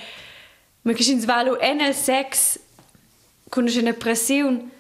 Man 0.84 0.96
geschins 0.96 1.26
Walo 1.28 1.56
NL6 1.56 2.60
kunnech 3.50 3.78
in 3.78 3.86
Depressioun 3.86 4.72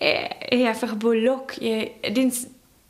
e 0.00 0.66
einfach 0.66 0.96
bolok 0.96 1.52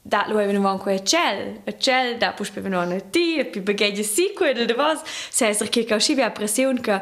dat 0.05 0.29
lowen 0.29 0.63
war 0.63 0.79
koe 0.79 1.03
Tchell. 1.03 1.59
Etchell 1.65 2.19
dat 2.19 2.37
puch 2.37 2.53
bewen 2.53 2.75
an 2.75 3.03
Di, 3.11 3.45
pi 3.45 3.61
begéide 3.61 4.05
sikuel 4.05 4.67
de 4.67 4.77
was, 4.77 5.03
Säiser 5.31 5.69
ke 5.69 5.91
a 5.91 5.99
chiwe 5.99 6.23
a 6.23 6.31
Pressioun 6.31 6.81
ke. 6.81 7.01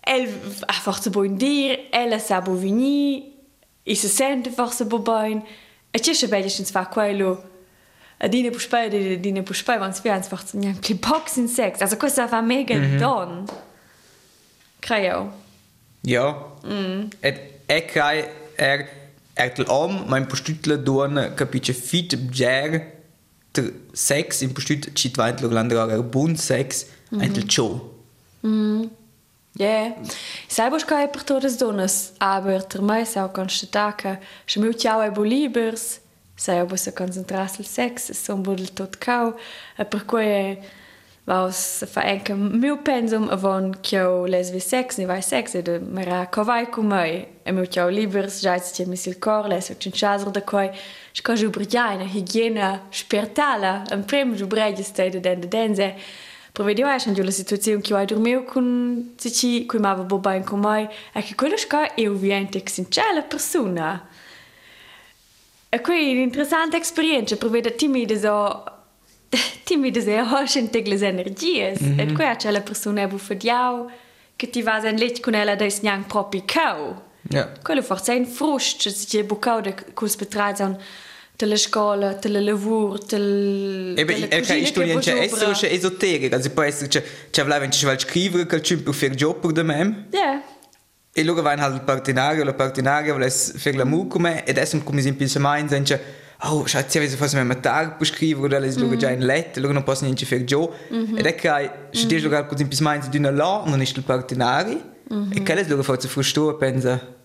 El 0.00 0.28
einfach 0.66 1.02
ze 1.02 1.10
boin 1.10 1.38
Dir, 1.38 1.78
elle 1.90 2.20
sa 2.20 2.40
bovini, 2.40 3.33
i 3.84 3.94
se 3.94 4.08
sente 4.08 4.50
forse 4.50 4.84
bo 4.84 4.98
bain. 4.98 5.42
E 5.92 5.98
begia 6.26 6.50
sins 6.50 6.70
fa 6.70 6.84
quello 6.86 7.38
a 8.18 8.28
dine 8.28 8.50
puspai 8.50 8.90
de 8.90 9.20
dine 9.20 9.42
puspai 9.42 9.78
van 9.78 9.94
spi 9.94 10.10
einfach 10.10 10.44
zu 10.46 10.58
nyan 10.58 10.76
pli 10.80 10.94
box 10.94 11.36
in 11.36 11.48
sex. 11.48 11.80
Also 11.82 11.96
questo 11.96 12.26
fa 12.28 12.40
mega 12.40 12.78
don. 12.98 13.46
Creo. 14.80 15.32
Ja. 16.02 16.52
Mm. 16.62 17.10
Et 17.20 17.36
e 17.68 17.80
kai 17.80 18.24
er 18.56 18.86
er 19.36 19.54
tel 19.54 19.66
om 19.68 20.08
mein 20.08 20.28
postütler 20.28 20.76
dorn 20.76 21.18
capice 21.36 21.74
fit 21.74 22.16
ger 22.32 22.80
der 23.56 23.72
sex 23.92 24.42
im 24.42 24.54
postüt 24.54 24.94
chit 24.94 25.18
weit 25.18 25.40
landra 25.40 25.90
er 25.90 26.02
bun 26.02 26.36
sex 26.36 26.86
entel 27.12 27.48
cho. 27.48 27.80
Ja, 29.56 29.66
ja. 29.66 29.72
yeah. 29.72 29.92
selber 30.48 30.78
kann 30.78 31.00
jemand 31.00 31.26
todes 31.26 31.56
Donnes, 31.56 32.14
aber 32.18 32.58
der 32.58 32.82
Meister 32.82 33.24
auch 33.24 33.32
ganz 33.32 33.70
Tage. 33.70 34.18
Ich 34.46 34.56
möchte 34.56 34.92
auch 34.92 35.00
ein 35.00 35.14
Bolivers, 35.14 36.00
selber 36.36 36.76
so 36.76 36.90
konzentriert 36.90 37.42
auf 37.60 37.66
Sex, 37.66 38.10
es 38.10 38.26
so 38.26 38.34
ein 38.34 38.42
Budel 38.42 38.68
tot 38.68 39.00
kau, 39.00 39.34
aber 39.76 40.00
koje 40.00 40.58
was 41.24 41.84
verenke 41.88 42.34
meu 42.34 42.76
pensum 42.76 43.30
avon 43.30 43.72
que 43.82 43.96
eu 43.96 44.26
lesbi 44.26 44.60
sex, 44.60 44.98
ni 44.98 45.06
vai 45.06 45.22
sex, 45.22 45.54
e 45.54 45.62
de 45.62 45.78
mera 45.78 46.26
kovai 46.26 46.66
kumai, 46.66 47.28
e 47.46 47.52
meu 47.52 47.66
tjau 47.66 47.88
libers, 47.88 48.42
jajts 48.42 48.72
tje 48.72 48.84
misil 48.86 49.14
kor, 49.20 49.48
les 49.48 49.70
u 49.70 49.74
činčazr 49.74 50.30
da 50.32 50.42
koj, 50.44 50.68
ško 51.16 51.36
žubridjajna, 51.40 52.04
hygiena, 52.12 52.80
špertala, 52.92 53.84
en 53.90 54.04
prem 54.04 54.36
žubredje 54.36 54.84
stej 54.84 55.14
de 55.16 55.20
den 55.20 55.40
de 55.40 55.48
denze, 55.48 55.88
de 55.94 55.94
prevedio 56.54 56.86
é 56.86 56.96
xandiu 56.98 57.24
la 57.24 57.32
situaziun 57.32 57.82
ki 57.82 57.92
vai 57.92 58.06
dormiu 58.06 58.44
cun 58.44 59.14
cici 59.18 59.66
cui 59.66 59.80
mava 59.80 60.04
boba 60.04 60.34
in 60.34 60.44
comai 60.44 60.88
e 61.12 61.20
che 61.20 61.34
quello 61.34 61.56
sca 61.56 61.94
è 61.94 62.08
ovviamente 62.08 62.62
che 62.62 62.70
sincera 62.70 63.22
persona. 63.22 64.06
E 65.68 65.80
qui 65.80 66.12
un'interessante 66.12 66.76
esperienza, 66.76 67.36
provvede 67.36 67.74
timide 67.74 68.16
so 68.16 68.64
timide 69.64 70.00
se 70.00 70.20
hosh 70.20 70.54
in 70.54 70.70
tegles 70.70 71.02
energies 71.02 71.80
mm 71.80 71.98
-hmm. 71.98 72.00
e 72.00 72.12
qui 72.12 72.36
c'è 72.36 72.50
la 72.52 72.60
persona 72.60 73.02
è 73.02 73.08
buffadiau 73.08 73.90
che 74.36 74.48
ti 74.50 74.62
va 74.62 74.80
sen 74.80 74.96
lit 74.96 75.20
con 75.20 75.34
ella 75.34 75.56
des 75.56 75.80
nyang 75.80 76.04
propi 76.06 76.44
kau. 76.44 77.02
Ja. 77.30 77.38
Yeah. 77.38 77.52
Quello 77.62 77.82
forse 77.82 78.12
è 78.12 78.16
in 78.16 78.26
frust, 78.26 78.88
se 78.88 79.06
ti 79.06 79.18
è 79.18 79.24
bucau 79.24 79.60
de 79.60 79.74
cus 79.94 80.14
betrazan. 80.16 80.76
Della 81.36 81.56
scuola, 81.56 82.12
della 82.12 82.40
lavoro, 82.40 82.98
del... 83.06 83.94
Ebe, 83.96 84.28
el 84.28 84.46
kai 84.46 84.66
studien 84.66 85.00
c'è 85.00 85.18
essere 85.18 85.52
c'è 85.52 85.72
esoterica, 85.72 86.36
also 86.36 86.50
può 86.50 86.62
essere 86.62 86.88
c'è 86.88 87.02
c'è 87.30 87.44
vlaven 87.44 87.70
c'è 87.70 87.86
val 87.86 87.98
scrivere 87.98 88.46
quel 88.46 88.62
cimpo 88.62 88.92
per 88.92 89.10
job 89.14 89.50
da 89.50 89.62
mem. 89.62 90.06
Ja. 90.10 90.42
E 91.12 91.24
loro 91.24 91.42
vanno 91.42 91.64
al 91.64 91.82
partinario, 91.82 92.44
la 92.44 92.54
partinaria 92.54 93.12
vuole 93.12 93.30
fare 93.30 93.76
la 93.76 93.84
mu 93.84 94.06
come 94.06 94.44
e 94.44 94.50
adesso 94.50 94.78
come 94.82 95.00
si 95.00 95.08
impinge 95.08 95.38
mai 95.38 95.60
in 95.60 95.68
senso 95.68 95.98
oh, 96.42 96.66
schatzi, 96.66 96.98
avete 96.98 97.16
forse 97.16 97.42
mai 97.42 97.60
tag 97.60 97.96
per 97.96 98.06
scrivere 98.06 98.46
oder 98.46 98.60
les 98.60 98.76
loro 98.76 98.96
già 98.96 99.10
in 99.10 99.24
letto, 99.24 99.60
loro 99.60 99.72
non 99.72 99.82
possono 99.82 100.06
niente 100.06 100.26
fare 100.26 100.44
giù. 100.44 100.70
Ed 100.88 101.24
è 101.24 101.34
che 101.34 101.70
se 101.90 102.06
dici 102.06 102.28
loro 102.28 102.46
così 102.46 102.62
impinge 102.62 102.82
mai 102.82 103.00
in 103.12 103.18
una 103.18 103.30
là, 103.30 103.62
non 103.66 103.80
è 103.80 103.82
il 103.82 104.02
partinario. 104.04 104.92
E 105.30 105.42
che 105.42 105.54
les 105.54 105.68
loro 105.68 105.82
forse 105.82 106.08
frustrare 106.08 106.56
pensa 106.56 107.22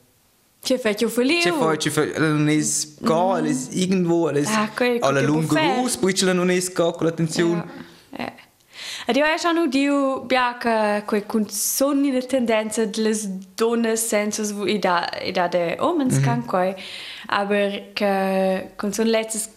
Fai 0.61 0.95
io 0.99 1.09
feliu? 1.09 1.39
C'è 1.39 1.53
poi, 1.53 1.77
c'è 1.77 1.89
poi, 1.89 2.11
non 2.17 2.47
è 2.49 2.57
go, 2.99 3.35
è 3.37 3.55
irgendwo, 3.71 4.29
è 4.29 4.43
Ah, 4.45 4.69
quel- 4.75 5.01
alla 5.01 5.21
lunga 5.21 5.75
rus, 5.75 5.97
poi 5.97 6.13
ce 6.13 6.31
non 6.31 6.51
è 6.51 6.61
go 6.73 6.91
con 6.91 7.07
l'attenzione. 7.07 7.63
Ja. 8.11 8.23
Ja. 8.23 8.33
Ed 9.05 9.15
io 9.15 9.25
ho 9.25 9.35
già 9.35 9.67
dio 9.67 10.19
bianca 10.21 11.03
quei 11.03 11.25
consonni 11.25 12.11
le 12.11 12.25
tendenze 12.25 12.89
delle 12.89 13.13
donne 13.55 13.95
senza 13.95 14.43
i 14.65 14.79
da 14.79 15.47
de 15.49 15.77
omens 15.79 16.13
mm 16.13 16.19
-hmm. 16.19 16.23
can 16.23 16.45
quei 16.45 16.75
aber 17.27 17.93
che 17.93 18.71
con 18.75 18.93
son 18.93 19.07
letztes 19.07 19.49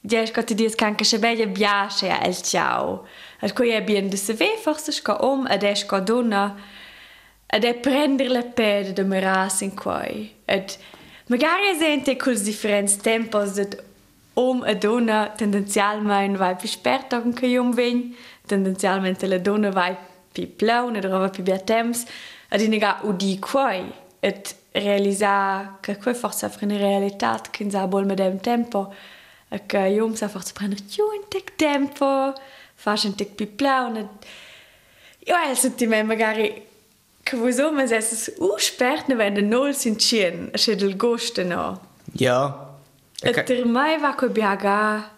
Dies 0.00 0.30
got 0.30 0.52
dies 0.54 0.74
kan 0.74 0.94
che 0.94 1.04
se 1.04 1.18
bella 1.18 1.46
biasce 1.46 2.08
el 2.22 2.40
ciao. 2.40 3.06
Al 3.40 3.52
cui 3.52 3.70
è 3.70 3.82
bien 3.82 4.08
de 4.08 4.16
se 4.16 4.32
ve 4.34 4.56
forse 4.62 4.92
sca 4.92 5.24
om 5.24 5.46
è 5.46 5.74
sca 5.74 5.98
donna 6.00 6.54
ed 7.50 7.64
è 7.64 7.74
prendere 7.74 8.28
la 8.28 8.42
pede 8.42 8.92
de 8.92 9.04
meras 9.04 9.60
in 9.62 9.74
quai. 9.74 10.34
Et 10.44 10.78
magari 11.28 11.76
sente 11.78 12.16
col 12.16 12.38
differents 12.38 12.96
tempos 12.96 13.54
dat 13.54 13.82
om 14.34 14.62
a 14.62 14.74
donna 14.74 15.32
tendenzialmein 15.34 16.36
vai 16.36 16.54
pi 16.56 16.66
spertogen 16.66 17.32
che 17.32 17.48
jom 17.48 17.72
vegn, 17.72 18.14
tendenzialmente 18.46 19.26
la 19.26 19.38
donna 19.38 19.70
vai 19.70 19.96
pi 20.32 20.46
plaun 20.46 20.96
ed 20.96 21.04
rova 21.04 21.30
pi 21.30 21.42
bia 21.42 21.58
temps, 21.58 22.04
ed 22.50 22.60
in 22.60 22.74
ega 22.74 22.98
udi 23.02 23.38
quai, 23.38 23.90
et 24.20 24.54
realisar 24.72 25.80
che 25.80 25.96
quai 25.96 26.14
forza 26.14 26.48
fra 26.48 26.66
una 26.66 26.76
realitat 26.76 27.50
che 27.50 27.62
in 27.62 27.70
sa 27.70 27.86
bol 27.86 28.06
medem 28.06 28.38
tempo, 28.40 28.92
e 29.48 29.64
che 29.66 29.88
jom 29.88 30.14
sa 30.14 30.28
forza 30.28 30.52
prendere 30.52 30.82
più 30.82 31.10
in 31.12 31.26
tec 31.28 31.56
tempo, 31.56 32.32
facen 32.74 33.14
tec 33.14 33.34
pi 33.34 33.46
plaun, 33.46 33.96
ed... 33.96 34.08
Jo, 35.24 35.34
el 35.48 35.56
sentiment 35.56 36.06
magari 36.06 36.67
che 37.28 37.36
voi 37.36 37.52
so, 37.52 37.70
ma 37.70 37.86
se 37.86 37.96
es 37.96 38.30
u 38.38 38.56
spert 38.56 39.08
ne 39.08 39.16
wenn 39.16 39.34
de 39.34 39.42
nol 39.42 39.74
sind 39.74 39.98
chien, 40.00 40.50
e 40.52 40.74
del 40.76 40.96
goste 40.96 41.44
no. 41.44 41.78
Ja. 42.14 42.40
E 43.22 43.32
per 43.42 43.66
mai 43.66 43.98
va 43.98 44.14
co 44.14 44.28
biaga 44.28 45.10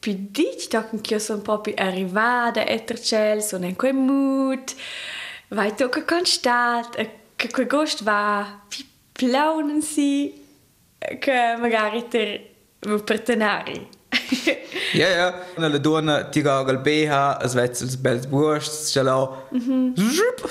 più 0.00 0.14
dit 0.30 0.68
tocken 0.68 1.00
che 1.00 1.14
io 1.14 1.20
sono 1.20 1.42
proprio 1.42 1.74
arrivata 1.76 2.64
e 2.64 2.84
tercel, 2.84 3.42
sono 3.42 3.66
in 3.66 3.76
quel 3.76 3.94
mood, 3.94 4.74
vai 5.48 5.74
tocca 5.74 6.04
constat, 6.04 6.98
e 6.98 7.10
che 7.36 7.50
quel 7.50 7.66
gost 7.66 8.02
va 8.02 8.60
più 8.66 8.84
plaunen 9.12 9.82
si, 9.82 10.32
che 11.18 11.56
magari 11.58 12.08
ter 12.08 12.40
partenari. 13.04 13.88
Ja, 14.94 15.08
ja. 15.08 15.34
Und 15.56 15.70
la 15.70 15.78
donna 15.78 16.24
tirava 16.30 16.70
il 16.70 16.78
BH, 16.78 17.44
es 17.44 17.52
vezza 17.52 17.84
il 17.84 17.98
bel 17.98 18.26
brust, 18.26 18.90
ce 18.90 19.02
l'ha. 19.02 19.28
Zhup! 19.94 20.48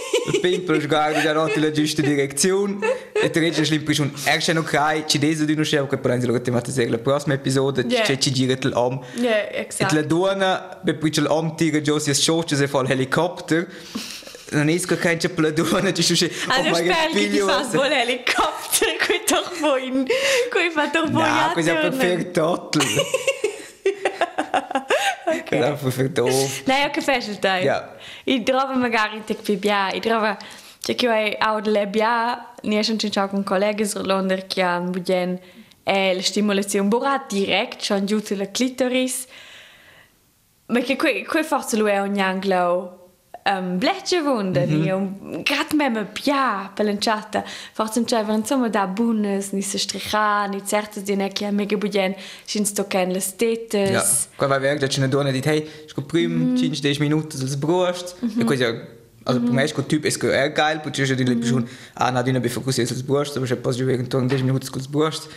Il 0.32 0.40
pimpel 0.40 0.80
sguarda 0.80 1.20
già 1.20 1.32
la 1.32 1.70
giusta 1.70 2.02
direzione. 2.02 2.78
E 3.12 3.30
tu 3.30 3.38
reggi 3.38 3.62
l'impressione, 3.70 4.12
er 4.24 4.38
c'è 4.38 4.56
ok, 4.56 5.04
ci 5.06 5.18
dese 5.18 5.44
di 5.44 5.54
non 5.54 5.64
scemo, 5.64 5.86
che 5.86 5.98
per 5.98 6.22
lo 6.24 6.40
tematizzare 6.40 6.88
la 6.88 6.98
prossima 6.98 7.34
episodio, 7.34 7.86
c'è 7.86 8.18
ci 8.18 8.32
gira 8.32 8.56
l'om. 8.62 9.00
Ja, 9.16 9.48
Et 9.50 9.92
la 9.92 10.02
donna, 10.02 10.80
per 10.84 10.98
poi 10.98 11.12
l'om 11.16 11.54
tira 11.56 11.80
già 11.80 11.98
si 11.98 12.12
scioccia 12.14 12.56
se 12.56 12.68
fa 12.68 12.80
il 12.80 12.90
helicopter. 12.90 13.66
Non 14.50 14.68
è 14.68 14.78
che 14.78 15.16
c'è 15.16 15.30
la 15.34 15.50
donna, 15.50 15.92
ci 15.92 16.02
Also 16.46 16.70
oh 16.70 16.74
spero 16.74 17.12
che 17.12 17.30
ti 17.30 17.38
fa 17.38 17.68
solo 17.68 17.84
helicopter, 17.84 18.96
qui 19.06 19.22
toch 19.24 19.58
voi, 19.60 19.90
qui 19.90 20.70
fa 20.70 20.90
voi 21.08 21.22
No, 21.22 21.50
questo 21.52 21.70
è 21.70 21.80
perfetto. 21.80 22.68
Questo 25.24 25.66
è 25.66 25.76
perfetto. 25.76 26.24
Nej, 26.66 26.82
jag 26.82 26.94
kan 26.94 27.02
fästa 27.02 27.32
dig. 27.40 27.64
Ja. 27.64 27.94
I 28.24 28.38
droga 28.38 28.74
magari 28.74 29.22
tek 29.26 29.42
pi 29.42 29.56
bia, 29.56 29.90
i 29.92 30.00
droga 30.00 30.36
Cioè 30.84 30.94
che 30.96 31.06
io 31.06 31.48
ho 31.48 31.58
le 31.60 31.86
bia, 31.86 32.52
ne 32.60 32.82
sono 32.82 32.98
cinciato 32.98 33.30
con 33.30 33.42
colleghi 33.42 33.84
in 33.84 34.06
Londra 34.06 34.36
che 34.36 34.60
hanno 34.60 34.90
bugen 34.90 35.40
e 35.82 36.14
la 36.14 36.20
stimolazione 36.20 36.88
bora 36.88 37.24
direct, 37.26 37.80
schon 37.80 38.04
giù 38.04 38.20
sulla 38.20 38.50
clitoris. 38.50 39.24
Ma 40.66 40.80
che 40.80 40.96
qui, 40.96 41.24
qui 41.24 41.42
forse 41.42 41.78
lui 41.78 41.90
è 41.90 42.00
un 42.00 42.18
anglo 42.18 43.03
um, 43.44 43.78
bleche 43.78 44.22
wunden 44.24 44.68
mm 44.68 44.84
-hmm. 44.84 45.42
grad 45.42 45.72
memme 45.74 46.04
Pia 46.04 46.70
Pellenchata 46.74 47.44
Forzenwer 47.72 48.46
sommer 48.46 48.70
da 48.70 48.86
bunes, 48.86 49.52
ni 49.52 49.62
se 49.62 49.78
stricha, 49.78 50.46
ni 50.46 50.60
zerte 50.66 51.02
Di 51.02 51.12
ekki 51.12 51.50
mé 51.50 51.66
gebudien 51.66 52.14
sin 52.46 52.66
sto 52.66 52.84
ken 52.84 53.12
le 53.12 53.20
stetes. 53.20 53.90
Ja. 53.90 54.04
Kwa 54.36 54.60
werk 54.60 54.80
dat 54.80 55.10
Donne 55.10 55.32
dit 55.32 55.44
hei 55.44 55.68
go 55.94 56.02
prim 56.02 56.56
5 56.56 56.98
Minuten 56.98 57.40
als 57.40 57.58
brocht. 57.58 58.16
Mm 58.20 58.28
-hmm. 58.28 59.03
Also 59.24 59.40
mm. 59.40 59.54
méich 59.54 59.74
got 59.74 59.88
Typ 59.88 60.04
SQL 60.10 60.30
er 60.30 60.50
geil 60.50 60.80
hun 60.84 61.68
an 61.94 62.24
Diner 62.24 62.40
be 62.40 62.50
fokus 62.50 62.76
burcht, 63.02 63.34
posgent 63.62 64.44
Minuten 64.44 64.82
burcht. 64.90 65.28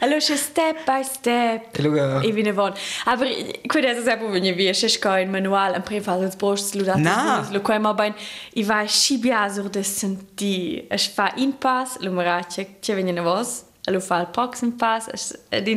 Hallo 0.00 0.20
Step 0.20 0.76
by 0.84 1.02
Step 1.02 1.62
wie 1.78 2.56
Wort. 2.56 2.78
Aber 3.06 3.26
kun 3.68 3.82
wie 3.82 4.74
sech 4.74 5.00
ka 5.00 5.18
en 5.18 5.30
Manual 5.30 5.74
en 5.74 5.82
Prefas 5.82 6.36
burcht 6.36 6.74
Lokomer 6.74 7.94
bein 7.94 8.14
I 8.54 8.68
war 8.68 8.86
Schibia 8.86 9.48
sur 9.48 9.70
dessen 9.70 10.18
die 10.38 10.84
Ech 10.90 11.10
war 11.16 11.36
inpass, 11.38 11.98
Loratjewen 12.00 13.24
was. 13.24 13.64
Allo 13.86 14.00
fall 14.00 14.26
Paxen 14.26 14.76
pass, 14.78 15.08
Di 15.50 15.74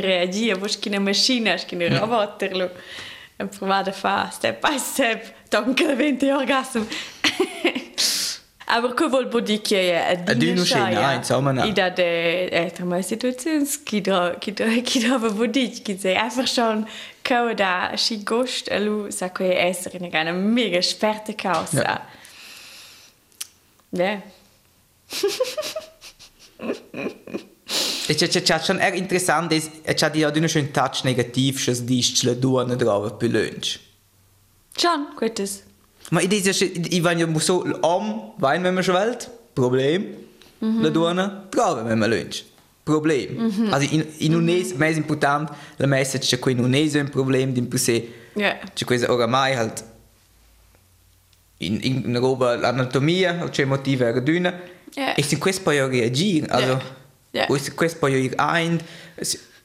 reagier, 0.00 0.60
woch 0.60 0.80
kinne 0.80 1.00
Maschine, 1.00 1.56
kinne 1.66 1.98
Roboterlo. 1.98 2.64
Ja 2.64 2.70
en 3.38 3.48
provade 3.48 3.92
fa 3.92 4.28
step 4.32 4.60
by 4.60 4.78
step 4.78 5.34
donc 5.50 5.80
vent 5.96 6.22
orgasm 6.22 6.82
Aber 8.68 8.92
ko 8.92 9.06
vol 9.08 9.30
bodi 9.32 9.60
dat 11.74 11.96
de 11.96 13.02
Situations 13.02 13.80
kiwer 14.84 15.36
bodit 15.36 15.82
ki 15.84 15.98
se 16.00 16.08
einfach 16.08 16.46
schon 16.46 16.88
kawe 17.24 17.54
da 17.54 17.96
chi 17.96 18.24
gocht 18.24 18.68
lo 18.70 19.10
sa 19.10 19.28
koe 19.28 19.54
Äin 19.54 20.10
gerne 20.10 20.32
mega 20.32 20.82
sperte 20.82 21.34
Kaus. 21.34 21.72
Ja. 21.72 22.00
Ne. 23.90 24.22
c'è, 28.14 28.60
schon 28.62 28.78
eher 28.78 28.94
interessant 28.94 29.52
ist, 29.52 29.70
c'è 29.84 30.10
di 30.10 30.24
oggi 30.24 30.40
un 30.40 30.70
touch 30.70 31.04
negativ, 31.04 31.62
che 31.62 31.84
dice 31.84 32.26
la 32.26 32.34
duana 32.34 32.74
drava 32.74 33.10
più 33.10 33.28
lunge. 33.28 33.80
Schon, 34.76 35.08
gut 35.16 35.38
ist. 35.38 35.64
Ma 36.10 36.20
ich 36.20 36.28
denke, 36.28 36.50
ich 36.50 37.02
wenn 37.02 37.38
so 37.40 37.64
am 37.82 38.32
Wein, 38.38 38.62
wenn 38.62 38.74
man 38.74 38.82
schwellt, 38.82 39.30
Problem. 39.54 40.14
Mhm. 40.60 40.82
La 40.82 40.90
duana 40.90 41.48
drava, 41.50 41.84
wenn 41.84 41.98
man 41.98 42.10
lunge. 42.10 42.44
Problem. 42.84 43.36
Mhm. 43.36 43.72
Also 43.72 43.88
in, 43.90 44.04
in 44.18 44.34
Unes, 44.34 44.72
mhm. 44.72 44.78
meglio 44.78 44.98
importante, 44.98 45.52
la 45.76 45.86
message 45.86 46.26
c'è 46.26 46.38
qui 46.38 46.52
in 46.52 46.60
Unes 46.60 46.94
un 46.94 47.10
problema 47.10 47.52
di 47.52 47.62
per 47.62 47.78
sé. 47.78 48.08
Yeah. 48.34 48.58
C'è 48.72 48.84
questa 48.84 49.10
oramai 49.10 49.54
halt 49.54 49.84
in, 51.58 51.80
in 51.82 52.18
roba 52.18 52.56
l'anatomia, 52.56 53.48
c'è 53.50 53.64
motivi 53.64 54.04
a 54.04 54.12
raduna. 54.12 54.54
Yeah. 54.94 55.16
E 55.16 55.22
su 55.22 55.36
questo 55.38 55.62
puoi 55.62 55.78
reagire. 55.78 56.46
Also, 56.46 56.66
yeah. 56.66 56.96
Ja. 57.30 57.46
o 57.48 57.58
se 57.58 57.74
questo 57.74 57.98
poi 57.98 58.32
ein 58.36 58.80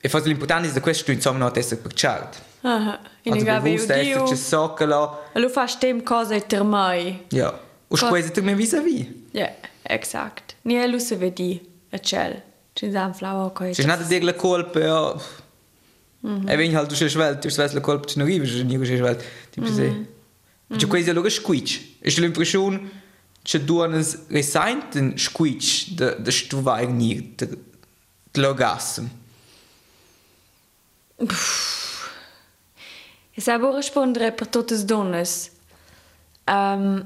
e 0.02 0.10
forse 0.10 0.28
l'importante 0.28 0.68
è 0.68 0.74
che 0.74 0.82
questo 0.82 1.12
insomma 1.12 1.38
non 1.38 1.52
essere 1.56 1.80
per 1.80 1.92
chart. 1.94 2.42
Aha. 2.62 3.00
In 3.24 3.34
Also 3.34 3.46
bewusst 3.46 3.90
essere 3.90 4.14
udio. 4.14 4.24
c'è 4.24 4.36
soccolo. 4.36 5.24
Lu 5.34 5.50
fa 5.50 5.66
stem 5.68 6.04
cosa 6.04 6.40
ter 6.42 6.64
mai. 6.64 7.26
Ja. 7.30 7.58
Und 7.88 8.32
tu 8.34 8.42
mir 8.42 8.56
vis-à-vis. 8.56 9.08
Ja, 9.32 9.50
exakt. 9.84 10.56
Nie 10.64 10.88
lu 10.88 11.00
se 11.00 11.16
vedi 11.16 11.62
a 11.92 12.00
cel. 12.00 12.42
Ci 12.74 12.92
sam 12.92 13.14
flava 13.14 13.50
coi. 13.52 13.72
C'è 13.72 13.86
nada 13.86 14.04
dire 14.04 14.24
la 14.24 14.34
colpa, 14.34 14.80
ja. 14.80 15.16
E 16.48 16.56
vegn 16.56 16.76
halt 16.76 16.90
du 16.90 16.96
c'è 16.96 17.08
svelt, 17.08 17.40
tu 17.40 17.50
svelt 17.50 17.74
la 17.74 17.82
colpa 17.82 18.08
ci 18.08 18.18
non 18.18 18.28
arrivi, 18.28 18.48
c'è 18.48 18.64
niente 18.64 18.86
c'è 18.88 18.98
svelt. 18.98 19.24
Tipo 19.52 19.68
se. 19.68 20.06
C'è 20.76 20.88
quasi 20.88 21.10
allora 21.10 21.30
squitch. 21.30 21.98
E 22.00 22.10
c'è 22.10 22.22
që 23.44 23.60
duan 23.68 23.98
resajnë 23.98 24.90
të 24.94 25.04
shkuiq 25.26 25.72
dë, 26.00 26.12
dë 26.24 26.36
shtuvar 26.38 26.86
njërë 26.88 27.26
të, 27.40 27.50
të 28.34 28.44
logasëm. 28.46 29.10
E 33.34 33.42
sa 33.42 33.58
bo 33.60 33.74
rispondere 33.76 34.32
per 34.32 34.48
tutte 34.48 34.78
le 34.78 34.86
donne. 34.86 35.24
Um, 36.46 37.04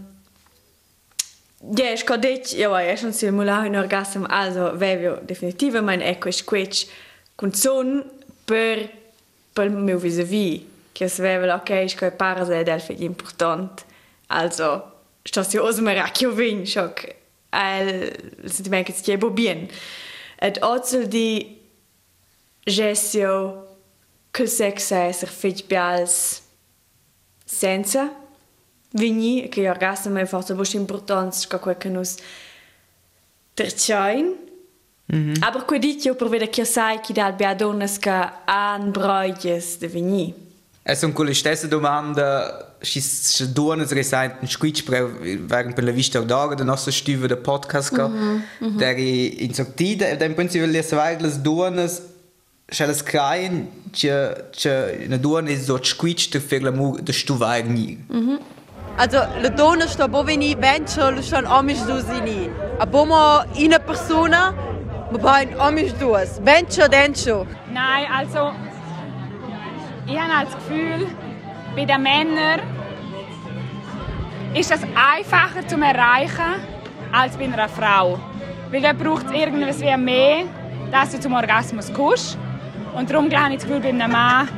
ja, 1.78 1.94
ich 1.94 2.06
kann 2.06 2.22
dich, 2.22 2.54
ja, 2.54 2.82
ja, 2.82 2.98
schon 2.98 3.14
sehr 3.14 3.32
mullah 3.32 3.66
in 3.66 3.76
Orgasm, 3.76 4.26
also 4.26 4.80
wäre 4.80 5.22
definitiv 5.24 5.80
mein 5.82 6.02
Echo 6.02 6.30
ist 6.30 6.46
quetsch, 6.46 6.88
Kunzon 7.36 8.04
per, 8.48 8.90
per 9.54 9.70
meu 9.70 10.00
vis-a-vis, 10.00 10.64
che 10.94 11.06
es 11.06 11.20
wäre, 11.20 11.54
ok, 11.54 11.70
ich 11.86 11.96
kann 11.96 12.18
paare 12.18 12.46
sei, 12.48 12.64
del 12.64 12.80
für 12.80 12.94
important. 12.94 13.86
Also, 14.28 14.82
sto 15.28 15.44
si 15.44 15.58
osmera 15.58 16.10
che 16.12 16.24
io 16.24 16.32
vin, 16.32 16.66
schock, 16.66 17.16
el 17.50 18.34
sentimento 18.46 18.92
che 18.92 18.98
stiebo 18.98 19.30
bien. 19.30 19.68
Et 20.40 20.58
ozel 20.62 21.08
di 21.08 21.60
gestio 22.64 23.78
che 24.32 24.44
il 24.44 24.50
sex 24.50 24.92
è 24.92 25.08
essere 25.08 25.32
fitch 25.32 25.66
bials 25.66 26.42
senza 27.44 28.14
vini 28.92 29.50
che 29.50 29.70
orgasmo 29.70 30.20
è 30.20 30.26
forse 30.26 30.54
molto 30.54 30.78
importante 30.78 31.38
che 31.48 31.60
quel 31.60 31.78
che 31.78 31.90
nos 31.90 32.16
terciain 33.54 34.36
mm 35.14 35.34
-hmm. 35.34 35.44
aber 35.44 35.66
quel 35.66 35.80
dit 35.80 36.04
io 36.06 36.16
per 36.16 36.28
vedere 36.30 36.50
che 36.50 36.66
sai 36.66 37.00
che 37.00 37.14
dal 37.14 37.34
bia 37.34 37.54
donnes 37.56 37.98
che 37.98 38.30
han 38.46 38.92
broiges 38.92 39.78
de 39.78 39.88
vini 39.88 40.34
E 40.90 40.96
sono 40.96 41.12
quelle 41.12 41.34
stesse 41.34 41.68
domande, 42.78 42.86
ci 42.86 43.02
ci 43.02 43.54
duones 43.54 43.92
reseinten 43.92 44.48
squitch 44.48 44.84
während 44.88 45.76
per 45.76 45.84
la 45.84 45.92
vista 45.92 46.20
d'ora 46.20 46.56
der 46.56 46.66
nostra 46.66 46.92
stuve 46.92 47.28
der 47.28 47.38
podcast 47.38 47.96
ka. 47.96 48.10
Der 48.60 48.98
in 48.98 49.54
sortida 49.54 50.08
e 50.08 50.18
dem 50.18 50.36
prinzip 50.36 50.66
le 50.66 50.84
svagles 50.84 51.42
duones 51.42 52.02
Schelles 52.70 53.02
kreien, 53.02 53.70
che 53.94 54.50
che 54.52 55.06
una 55.08 55.18
duona 55.18 55.50
is 55.50 55.68
so 55.68 55.78
squitch 55.82 56.30
de 56.32 56.42
fer 56.42 56.62
la 56.62 56.72
mu 56.72 56.98
de 57.02 57.14
stuva 57.14 57.58
ni. 57.64 57.98
Also, 58.98 59.26
le 59.42 59.50
donna 59.52 59.88
sta 59.88 60.08
bovini 60.10 60.54
venture 60.54 61.24
schon 61.24 61.46
amisch 61.46 61.86
du 61.86 62.02
sini. 62.02 62.50
A 62.80 62.86
bomo 62.86 63.46
ina 63.56 63.80
persona, 63.80 64.54
ma 65.12 65.18
bain 65.18 65.56
amisch 65.58 65.94
duas. 65.98 66.42
Venture 66.44 66.90
dencho. 66.90 67.48
Nein, 67.72 68.06
also 68.12 68.52
ich 70.06 70.20
habe 70.20 70.38
halt 70.38 70.48
das 70.48 70.56
Gefühl, 70.56 71.08
bei 71.78 71.86
den 71.86 72.02
Männern 72.02 72.60
ist 74.56 74.72
das 74.72 74.82
einfacher 74.82 75.66
zu 75.68 75.76
erreichen 75.80 76.56
als 77.12 77.38
bei 77.38 77.44
einer 77.44 77.70
Frau. 77.70 78.20
Weil 78.72 78.82
da 78.82 78.94
braucht 78.94 79.28
es 79.28 79.32
irgendwas 79.32 79.80
wie 79.80 79.96
mehr, 79.96 80.46
dass 80.92 81.12
du 81.12 81.20
zum 81.20 81.34
Orgasmus 81.34 81.94
kommst. 81.94 82.36
Und 82.96 83.12
darum 83.12 83.30
habe 83.32 83.54
ich 83.54 83.60
das 83.60 83.68
Gefühl, 83.68 83.80
bei 83.80 83.90
einem 83.90 84.12
Mann 84.12 84.50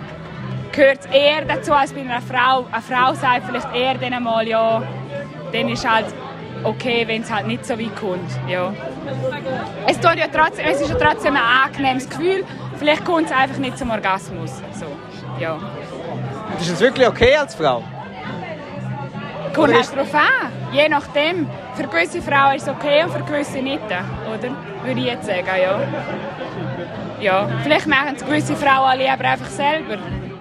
gehört 0.72 1.00
es 1.02 1.06
eher 1.08 1.44
dazu 1.44 1.74
als 1.74 1.92
bei 1.92 2.00
einer 2.00 2.22
Frau. 2.22 2.66
Eine 2.72 2.82
Frau 2.82 3.14
sagt 3.14 3.48
vielleicht 3.48 3.76
eher 3.76 3.96
dann 3.96 4.14
einmal, 4.14 4.48
ja, 4.48 4.82
dann 5.52 5.68
ist 5.68 5.88
halt 5.88 6.06
okay, 6.64 7.06
wenn 7.06 7.22
es 7.24 7.30
halt 7.30 7.48
nicht 7.48 7.66
so 7.66 7.78
weit 7.78 7.96
kommt. 7.98 8.32
Ja. 8.48 8.74
Es, 9.88 10.00
tut 10.00 10.16
ja 10.16 10.28
trotzdem, 10.32 10.66
es 10.68 10.80
ist 10.80 10.90
ja 10.90 10.96
trotzdem 10.96 11.36
ein 11.36 11.42
angenehmes 11.66 12.10
Gefühl. 12.10 12.46
Vielleicht 12.78 13.04
kommt 13.04 13.26
es 13.26 13.32
einfach 13.34 13.58
nicht 13.58 13.78
zum 13.78 13.90
Orgasmus. 13.92 14.62
So, 14.74 14.86
ja. 15.38 15.60
Ist 16.60 16.70
es 16.70 16.80
wirklich 16.80 17.08
okay 17.08 17.36
als 17.36 17.56
Frau? 17.56 17.84
Kommt 19.54 19.74
ist- 19.76 19.94
darauf 19.94 20.14
an. 20.14 20.52
Je 20.72 20.88
nachdem. 20.90 21.48
Für 21.76 21.88
gewisse 21.88 22.22
Frauen 22.22 22.56
ist 22.56 22.64
es 22.64 22.70
okay 22.70 23.04
und 23.04 23.12
für 23.14 23.24
gewisse 23.24 23.62
nicht. 23.62 23.80
oder? 23.84 24.50
Würde 24.84 25.00
ich 25.00 25.06
jetzt 25.06 25.26
sagen, 25.26 25.46
ja. 25.62 25.80
Ja, 27.22 27.50
vielleicht 27.64 27.88
machen 27.88 28.16
es 28.16 28.26
gewisse 28.26 28.56
Frauen 28.56 28.90
alle 28.90 29.12
aber 29.12 29.24
einfach 29.26 29.50
selber. 29.50 29.98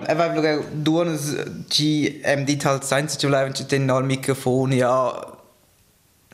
Vai 0.07 0.31
vlogare 0.31 0.65
duonas 0.73 1.37
ci 1.69 2.21
em 2.25 2.47
dit 2.47 2.65
halt 2.65 2.83
senza 2.85 3.19
ci 3.19 3.27
bleiben 3.27 3.91
al 3.91 4.03
Mikrofon 4.05 4.73
ja 4.73 5.13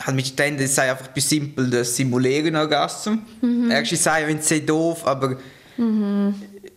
halt 0.01 0.15
mit 0.17 0.37
tende 0.37 0.69
sei 0.69 0.91
einfach 0.91 1.09
simpel 1.17 1.69
de 1.71 1.83
simulieren 1.83 2.55
orgasm. 2.57 3.19
Mhm. 3.41 3.71
Actually 3.73 3.97
sei 4.01 4.27
wenn 4.29 4.41
sei 4.41 4.61
doof, 4.61 5.05
aber 5.07 5.37
mhm. 5.77 6.35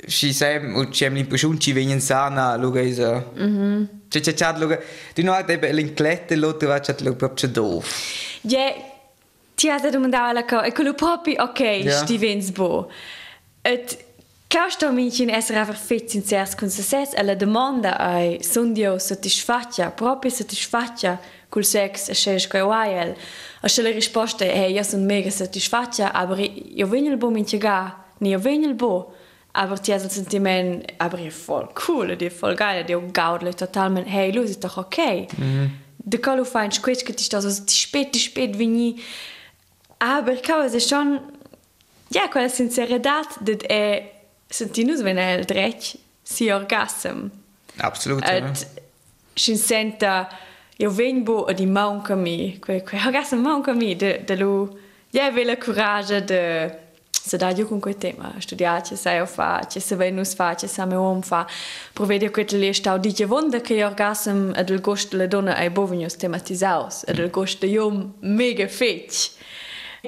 Ci 0.08 0.34
sei 0.34 0.58
und 0.74 0.92
ci 0.94 1.04
hem 1.06 1.14
l'impression 1.14 1.60
ci 1.60 1.74
venien 1.74 2.00
sana 2.00 2.56
luga 2.56 2.82
Mhm. 2.82 3.90
Ci 4.10 4.22
ci 4.22 4.34
chat 4.34 4.58
luga 4.58 4.80
du 5.16 5.24
no 5.24 5.34
hat 5.34 5.50
eben 5.50 5.76
l'inclette 5.76 6.36
l'altro 6.36 6.68
va 6.68 6.80
chat 6.80 7.02
luga 7.02 7.16
proprio 7.18 7.50
doof. 7.50 8.40
Ja, 8.42 8.74
ti 9.56 9.70
has 9.70 9.90
domandato 9.90 10.30
alla 10.30 10.46
cosa, 10.46 10.64
e 10.66 10.72
quello 10.72 10.94
proprio, 10.94 11.44
ok, 11.44 11.90
sti 11.90 12.18
vens 12.18 12.52
bo. 12.52 12.90
Et 13.62 14.06
Causto 14.48 14.94
mincin 14.94 15.30
essere 15.30 15.66
fit 15.74 16.10
sincers 16.10 16.56
con 16.56 16.70
se 16.70 16.82
ses 16.82 17.14
e 17.14 17.22
la 17.22 17.36
domanda 17.36 17.98
ai 17.98 18.42
son 18.42 18.72
dio 18.72 18.98
satisfaccia, 18.98 19.92
proprio 19.92 20.32
col 21.50 21.66
sex 21.66 22.08
e 22.10 22.14
sces 22.14 22.48
coi 22.48 22.62
wael. 22.62 23.14
A 23.62 23.68
se 23.68 23.82
la 23.82 23.90
risposta 23.90 24.46
è 24.46 24.68
io 24.68 24.84
sono 24.84 25.04
mega 25.04 25.30
satisfaccia, 25.30 26.14
aber 26.14 26.40
io 26.40 26.88
vengo 26.88 27.10
il 27.10 27.18
bo 27.18 27.30
minchiga, 27.30 28.06
ni 28.20 28.30
io 28.30 28.40
vengo 28.40 28.68
il 28.68 28.76
bo. 28.76 29.17
aber 29.58 29.76
die 29.76 30.00
sind 30.00 30.32
die 30.32 30.40
men 30.40 30.84
aber 31.00 31.20
ihr 31.20 31.32
voll 31.32 31.68
cool 31.88 32.16
dir 32.16 32.32
voll 32.32 32.56
geil 32.56 32.84
dir 32.84 33.00
gaudle 33.14 33.56
total 33.56 33.90
men 33.90 34.06
hey 34.06 34.32
los 34.32 34.50
ist 34.52 34.64
doch 34.64 34.78
okay. 34.78 35.28
Mhm. 35.38 35.72
de 36.08 36.20
kol 36.20 36.46
fein 36.46 36.72
squitket 36.72 37.20
ich 37.20 37.30
das 37.30 37.64
spät 37.70 38.16
die 38.16 38.20
spät 38.20 38.58
wie 38.58 38.68
nie. 38.68 38.96
Aber 40.00 40.32
ich 40.34 40.42
kann 40.42 40.70
se 40.70 40.80
schon 40.80 41.20
ja 42.10 42.28
quella 42.28 42.50
sinceridad 42.50 43.28
dat 43.42 43.64
e 43.70 44.04
sind 44.50 44.76
die 44.76 44.86
nus 44.86 45.04
wenn 45.04 45.18
er 45.18 45.46
dreck 45.46 45.98
si 46.24 46.54
orgasm. 46.54 47.32
Absolut 47.80 48.24
sin 49.36 49.58
senta 49.58 50.30
jo 50.78 50.90
ven 50.90 51.26
bo 51.26 51.46
a 51.46 51.54
di 51.54 51.66
maun 51.66 52.04
kami 52.04 52.60
que 52.62 52.98
orgasm 53.06 53.42
maun 53.42 53.64
kami 53.64 53.96
de 53.96 54.20
de 54.26 54.36
lo 54.36 54.78
ja 55.12 55.32
vela 55.36 55.56
courage 55.56 56.22
de 56.22 56.72
se 57.28 57.54
io 57.56 57.68
con 57.68 57.80
quel 57.80 57.98
tema, 57.98 58.34
studiare, 58.40 58.82
che 58.82 58.96
sai 58.96 59.26
fa, 59.28 59.68
che 59.70 59.80
se 59.80 59.96
venus 59.96 60.34
fa, 60.34 60.56
che 60.56 60.68
sa 60.68 60.86
me 60.86 60.96
om 60.96 61.22
fa. 61.22 61.46
Provede 61.94 62.32
che 62.32 62.46
le 62.58 62.74
stau 62.74 62.98
di 62.98 63.14
wonder 63.24 63.62
che 63.62 63.84
orgasm 63.84 64.52
ad 64.56 64.70
il 64.70 64.80
gosto 64.80 65.18
le 65.18 65.28
donna 65.28 65.56
ai 65.56 65.70
bovinios 65.70 66.16
tematizaus, 66.16 67.04
ad 67.06 67.18
il 67.18 67.30
gosto 67.30 67.66
io 67.66 68.14
mega 68.20 68.68
fetch. 68.68 69.32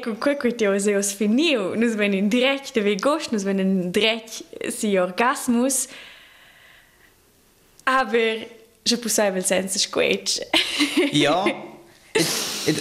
Con 0.01 0.17
quel 0.17 0.38
che 0.38 0.55
ti 0.55 0.65
ho 0.65 0.77
seus 0.79 1.12
finiu, 1.12 1.75
nus 1.75 1.95
venin 1.95 2.29
direct 2.29 2.73
de 2.73 2.95
gost, 2.95 3.32
nus 3.32 3.43
venin 3.43 3.91
direct 3.91 4.43
si 4.69 4.97
orgasmus. 4.97 5.88
Aber 7.84 8.47
je 8.84 8.97
possible 8.97 9.41
senza 9.41 9.77
squetch. 9.77 10.39
Ja. 11.12 11.43
En 12.65 12.75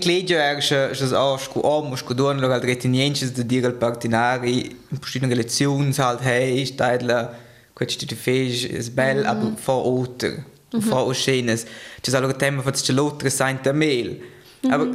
kledio 0.00 0.36
er 0.36 0.60
che 0.60 1.16
auch 1.16 1.40
scu 1.40 1.60
om 1.60 1.96
scu 1.96 2.14
don 2.14 2.40
lo 2.40 2.50
al 2.50 2.60
retinienches 2.60 3.32
de 3.32 3.44
dir 3.44 3.64
al 3.64 3.72
partinari 3.72 4.76
in 4.90 4.98
verschiedene 5.00 5.34
lezions 5.34 5.98
halt 5.98 6.20
hey 6.20 6.66
steidler 6.66 7.34
quetsch 7.74 7.98
di 7.98 8.14
fej 8.14 8.64
is 8.70 8.90
bel 8.90 9.24
aber 9.26 9.56
vor 9.56 9.84
oter 9.86 10.44
vor 10.80 11.06
o 11.06 11.14
schenes 11.14 11.64
das 12.02 12.14
allo 12.14 12.32
tema 12.32 12.62
fats 12.62 12.82
che 12.82 12.92
lotre 12.92 13.30
sein 13.30 13.58
der 13.62 13.72
mail? 13.72 14.20
Aber 14.70 14.88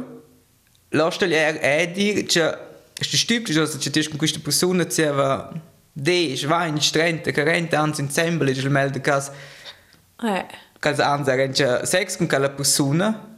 lastel 0.92 1.32
er 1.32 1.60
er 1.60 1.86
dir 1.86 2.24
che 2.26 2.54
ist 3.00 3.12
die 3.12 3.18
stübt 3.18 3.50
ist 3.50 3.80
che 3.80 3.90
tisch 3.90 4.10
questa 4.16 4.38
persona 4.38 4.88
zeva 4.88 5.54
de 5.94 6.36
schwein 6.36 6.80
strente 6.80 7.32
carente 7.32 7.76
ans 7.76 7.98
zembel 8.10 8.48
il 8.48 8.70
melde 8.70 9.00
cas 9.00 9.32
Eh. 10.22 10.44
cas 10.80 10.98
ans 11.00 11.28
er 11.28 11.86
sex 11.86 12.16
con 12.16 12.28
quella 12.28 12.48
persona 12.48 13.36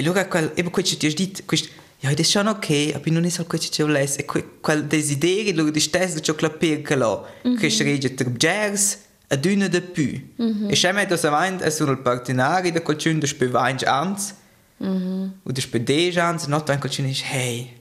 E 0.00 0.02
allora 0.02 0.26
quel, 0.26 0.52
e 0.54 0.62
poi 0.62 0.82
ti 0.82 1.06
ho 1.06 1.12
detto, 1.12 1.42
questo, 1.44 1.68
ja, 1.98 2.08
das 2.08 2.20
ist 2.20 2.30
schon 2.30 2.46
okay, 2.48 2.92
aber 2.94 3.10
non 3.10 3.26
è 3.26 3.28
solo 3.28 3.46
questo 3.46 3.68
che 3.70 3.82
ho 3.82 3.86
letto, 3.86 4.18
e 4.20 4.24
quel, 4.24 4.44
quel 4.58 4.86
desiderio, 4.86 5.52
allora 5.52 5.70
di 5.70 5.78
stesso 5.78 6.18
ciò 6.20 6.34
che 6.34 6.46
la 6.46 6.50
perca 6.50 6.96
là, 6.96 7.22
che 7.58 7.68
si 7.68 7.82
regge 7.82 8.14
tra 8.14 8.30
jazz 8.30 8.94
e 9.28 9.38
d'una 9.38 9.68
di 9.68 9.80
più. 9.82 10.32
E 10.68 10.74
se 10.74 10.90
mi 10.94 11.04
das 11.04 11.24
avanti, 11.24 11.64
è 11.64 11.70
sono 11.70 11.90
il 11.90 11.98
partinari 11.98 12.72
da 12.72 12.80
qualcuno, 12.80 13.18
da 13.18 13.26
spui 13.26 13.48
vainci 13.48 13.84
ans, 13.84 14.34
o 14.78 15.52
da 15.52 15.60
spui 15.60 15.82
deci 15.82 16.18
ans, 16.18 16.44
e 16.44 16.48
non 16.48 16.64
tanto 16.64 16.86
qualcuno 16.86 17.06
dice, 17.06 17.24
hey, 17.30 17.76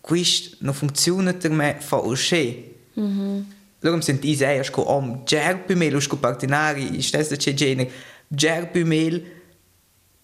questo 0.00 0.56
non 0.62 0.74
funziona 0.74 1.32
per 1.32 1.50
me, 1.52 1.76
fa 1.78 1.98
uscire. 1.98 2.74
Allora 2.96 3.98
mi 3.98 4.02
senti 4.02 4.34
sei, 4.34 4.64
sco 4.64 4.90
om, 4.90 5.22
gerbi 5.24 5.76
me, 5.76 5.90
lo 5.90 6.00
sco 6.00 6.16
partinari, 6.16 7.00
stesso 7.00 7.36
c'è 7.36 7.54
genere, 7.54 7.88
gerbi 8.26 8.82
me, 8.82 9.40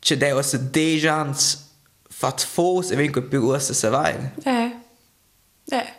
c'è 0.01 0.17
deo 0.17 0.43
se 0.43 0.71
dejans 0.71 1.67
fat 2.09 2.45
fos 2.45 2.91
e 2.91 2.97
vengo 2.97 3.23
più 3.23 3.43
ussa 3.43 3.73
se 3.73 3.89
vai. 3.89 4.15
Eh. 4.45 4.71
Eh. 5.71 5.93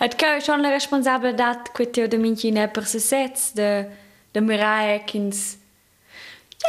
Et 0.00 0.14
che 0.16 0.36
è 0.36 0.40
schon 0.40 0.60
la 0.60 0.70
responsabilità 0.70 1.62
che 1.72 1.90
ti 1.90 2.00
ho 2.00 2.08
da 2.08 2.16
mincine 2.16 2.68
per 2.68 2.86
se 2.86 2.98
sets 2.98 3.52
de 3.52 3.86
de 4.32 4.40
mirae 4.40 5.04
kins. 5.04 5.58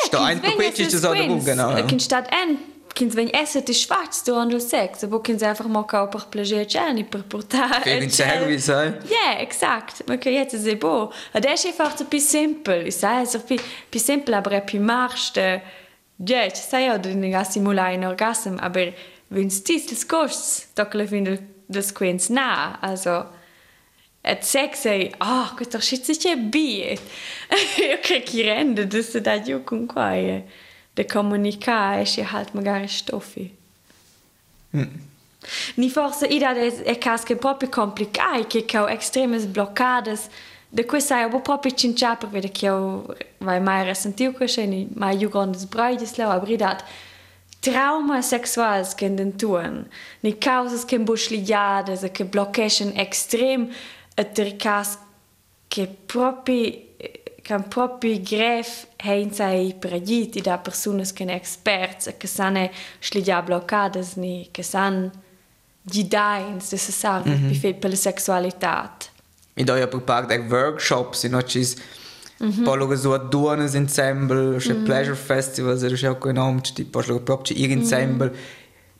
Sto 0.05 0.19
ein 0.19 0.39
po 0.39 0.51
quetsch 0.51 0.79
ist 0.79 0.93
das 0.93 1.03
auch 1.03 1.15
darum, 1.15 1.43
genau. 1.43 1.75
ja. 1.75 1.85
Kins 1.85 2.05
stat 2.05 2.27
en 2.31 2.57
kins 2.93 3.15
wenn 3.15 3.29
esse 3.29 3.63
ti 3.63 3.73
schwarz 3.73 4.23
du 4.23 4.35
an 4.35 4.49
del 4.49 4.61
sex, 4.61 5.03
aber 5.03 5.21
kins 5.21 5.43
einfach 5.43 5.67
mal 5.67 5.83
kau 5.83 6.07
per 6.07 6.27
plaisir 6.29 6.65
c'è 6.65 7.03
per 7.03 7.23
portare. 7.23 7.81
Für 7.81 7.99
den 7.99 8.09
Service, 8.09 8.65
sai? 8.65 8.93
Ja, 9.09 9.39
exakt. 9.39 10.03
Ma 10.07 10.17
che 10.17 10.29
jetzt 10.29 10.55
è 10.55 10.75
bo. 10.75 11.11
Ed 11.33 11.45
è 11.45 11.49
einfach 11.49 12.07
più 12.07 12.19
simple. 12.19 12.87
Ich 12.87 12.95
sage, 12.95 13.23
es 13.23 13.35
ist 13.35 13.45
più, 13.45 13.57
più 13.89 13.99
simple, 13.99 14.35
aber 14.35 14.53
è 14.53 14.63
più 14.63 14.79
marsch 14.79 15.33
George 16.23 16.55
seier 16.55 16.99
du 16.99 17.09
den 17.09 17.31
Gassimula 17.31 17.91
en 17.91 18.05
Orgasm, 18.05 18.57
aber 18.59 18.93
wennns 19.29 19.63
dies 19.63 19.87
des 19.87 20.07
kosts, 20.07 20.69
dole 20.75 21.09
vin 21.09 21.39
des 21.67 21.93
Queens 21.93 22.29
na, 22.29 22.77
also 22.81 23.23
Et 24.23 24.43
sex 24.43 24.83
sei 24.83 25.11
oh, 25.19 25.49
gott 25.57 25.73
er 25.73 25.81
schi 25.81 25.97
je 25.97 26.35
biet. 26.53 27.01
Io 27.81 27.97
kre 28.05 28.19
ki 28.21 28.43
rende 28.45 28.85
dus 28.85 29.09
se 29.11 29.21
dat 29.21 29.47
jo 29.49 29.63
kun 29.65 29.87
kwaie. 29.89 30.43
De 30.93 31.05
kommunika 31.05 31.97
e 31.97 32.05
je 32.05 32.23
halt 32.23 32.53
ma 32.53 32.61
gar 32.61 32.87
stoffi. 32.87 33.49
Mm. 34.71 35.01
Ni 35.75 35.89
forse 35.89 36.27
i 36.29 36.37
dat 36.39 36.57
e 36.85 36.95
kaske 37.01 37.35
poppe 37.35 37.67
komplikaj, 37.67 38.45
ke 38.45 38.61
kao 38.61 38.85
extremes 38.85 39.47
blockades, 39.49 40.29
De 40.73 40.85
cui 40.85 41.01
sai 41.01 41.27
bo 41.27 41.41
proprio 41.41 41.73
cincia 41.73 42.15
per 42.15 42.29
vedere 42.29 42.51
che 42.53 42.65
io 42.65 43.05
vai 43.39 43.59
mai 43.59 43.83
ressentiu 43.83 44.33
che 44.33 44.47
sceni 44.47 44.87
mai 44.93 45.17
jugondes 45.17 45.65
braides 45.65 46.15
la 46.15 46.31
abridat. 46.31 46.83
Trauma 47.59 48.21
sexuals 48.21 48.95
ken 48.95 49.15
den 49.15 49.35
tuen, 49.35 49.87
ni 50.21 50.37
causas 50.37 50.85
ken 50.85 51.03
bush 51.03 51.29
liades, 51.29 52.07
ke 52.11 52.23
blockation 52.23 52.91
extrem, 52.95 53.69
et 54.15 54.33
der 54.33 54.55
cas 54.55 54.97
che 55.67 55.87
proprio 56.05 56.89
kan 57.41 57.67
propi 57.67 58.21
gref 58.21 58.87
hein 58.97 59.33
sei 59.33 59.73
predit 59.73 60.35
i 60.35 60.41
da 60.41 60.57
personas 60.57 61.11
ken 61.11 61.29
experts 61.29 62.13
che 62.17 62.27
sane 62.27 62.71
schlidia 62.99 63.41
bloccades 63.41 64.15
ni 64.15 64.47
che 64.51 64.63
san 64.63 65.11
di 65.81 66.07
dains 66.07 66.69
de 66.69 66.77
se 66.77 66.91
sarve 66.91 67.35
mm 67.35 67.49
-hmm. 67.49 67.79
per 67.79 67.89
la 67.89 67.95
sexualitat. 67.95 69.10
Ja 69.55 69.87
per 69.87 70.01
parte 70.01 70.37
dei 70.37 70.47
workshops, 70.47 71.23
in 71.23 71.35
oggi 71.35 71.67
poi 72.63 72.97
so 72.97 73.13
a 73.13 73.19
duonas 73.19 73.75
ensemble, 73.75 74.57
c'è 74.57 74.73
pleasure 74.73 75.15
festival, 75.15 75.77
se 75.77 75.89
c'è 75.93 76.07
anche 76.07 76.29
enorme, 76.29 76.61
c'è 76.61 76.73
tipo 76.73 76.99
proprio 77.21 77.55
ir 77.55 77.69
ensemble, 77.71 78.31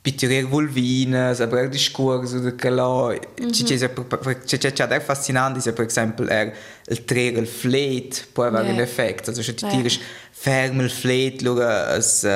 pitturer 0.02 0.46
vulvines, 0.46 1.40
aber 1.42 1.64
auch 1.64 1.70
discorso 1.70 2.40
de 2.40 2.56
che 2.56 2.70
là, 2.70 3.16
c'è 3.52 3.64
c'è 3.64 4.58
c'è 4.58 4.72
c'è 4.74 4.88
der 4.88 5.02
fascinante, 5.02 5.60
se 5.60 5.74
per 5.74 5.86
esempio 5.86 6.28
er 6.28 6.54
il 6.88 7.04
trigger 7.06 7.42
il 7.42 7.48
fleet 7.48 8.28
può 8.34 8.44
avere 8.46 8.68
Ja. 8.68 8.74
un 8.74 8.80
effetto, 8.80 9.30
also 9.30 9.42
c'è 9.42 9.54
ti 9.54 9.68
tirisch 9.68 10.00
ferm 10.32 10.80
il 10.82 10.90
fleet, 10.90 11.42
lura 11.42 11.88
as 11.90 12.28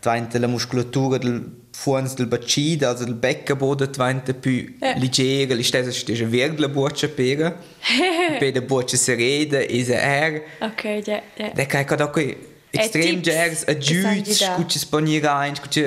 davanti 0.00 0.38
la 0.38 0.46
muscolatura 0.46 1.18
del 1.18 1.42
fuans 1.72 2.14
del 2.14 2.26
bacino, 2.26 2.86
also 2.88 3.04
del 3.04 3.14
beckenboden 3.14 3.90
davanti 3.90 4.34
più 4.34 4.74
Ja. 4.80 4.96
leggera, 4.98 5.54
li 5.54 5.62
stessa 5.62 5.90
c'è 6.12 6.26
virgola 6.26 6.68
buccia 6.68 7.08
pera, 7.08 7.56
per 8.38 8.54
la 8.54 8.60
buccia 8.60 8.96
serena, 8.96 9.58
is 9.60 9.88
er, 9.88 10.42
Okay, 10.60 11.02
ja, 11.04 11.22
ja. 11.36 11.50
Da 11.54 11.64
kan 11.66 11.80
ik 11.80 11.92
ook 12.00 12.20
extreem 12.70 13.20
tips, 13.22 13.34
jazz, 13.34 13.62
a 13.66 13.74
che 13.74 13.82
sanno 13.94 14.14
juiz, 14.22 14.38
da. 14.38 14.54
scucci 14.54 14.78
spagnirain, 14.78 15.54
scucci 15.56 15.82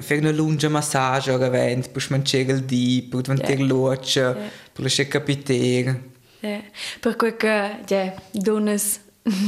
fare 0.00 0.18
una 0.18 0.30
lunga 0.30 0.68
massage 0.68 1.30
ora 1.30 1.48
vent, 1.48 1.90
poi 1.90 2.00
smancere 2.02 2.52
il 2.52 2.62
di, 2.64 3.06
poi 3.10 3.22
diventare 3.22 3.54
Ja. 3.58 3.64
luce, 3.64 4.20
Ja. 4.20 4.32
poi 4.72 4.82
lasciare 4.84 5.08
capitare. 5.08 6.02
ja. 6.40 6.60
Per 7.00 7.16
cui 7.16 7.36
che, 7.36 7.76
ja, 7.88 8.14
donas, 8.32 9.00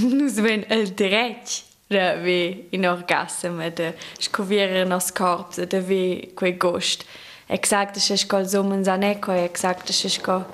nus 0.03 0.35
ven 0.41 0.65
el 0.69 0.93
direct 0.95 1.65
da 1.89 2.15
vi 2.15 2.67
in 2.71 2.87
orgasm 2.87 3.61
da 3.75 3.93
scoviere 4.19 4.85
nos 4.85 5.11
corps 5.11 5.67
da 5.67 5.81
vi 5.81 6.33
quei 6.35 6.57
gost 6.57 7.05
exact 7.47 7.97
es 7.97 8.21
sco 8.21 8.45
zumen 8.45 8.85
san 8.85 9.03
eco 9.03 9.33
exact 9.33 9.89
es 9.89 10.13
sco 10.13 10.45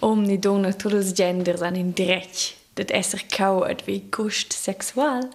omni 0.00 0.38
donna 0.38 0.72
todos 0.72 1.12
genders 1.12 1.62
an 1.62 1.76
in 1.76 1.92
direct 1.92 2.56
dat 2.74 2.90
esser 2.90 3.22
kau 3.30 3.62
et 3.64 3.82
vi 3.86 4.02
gost 4.10 4.52
sexual. 4.52 5.28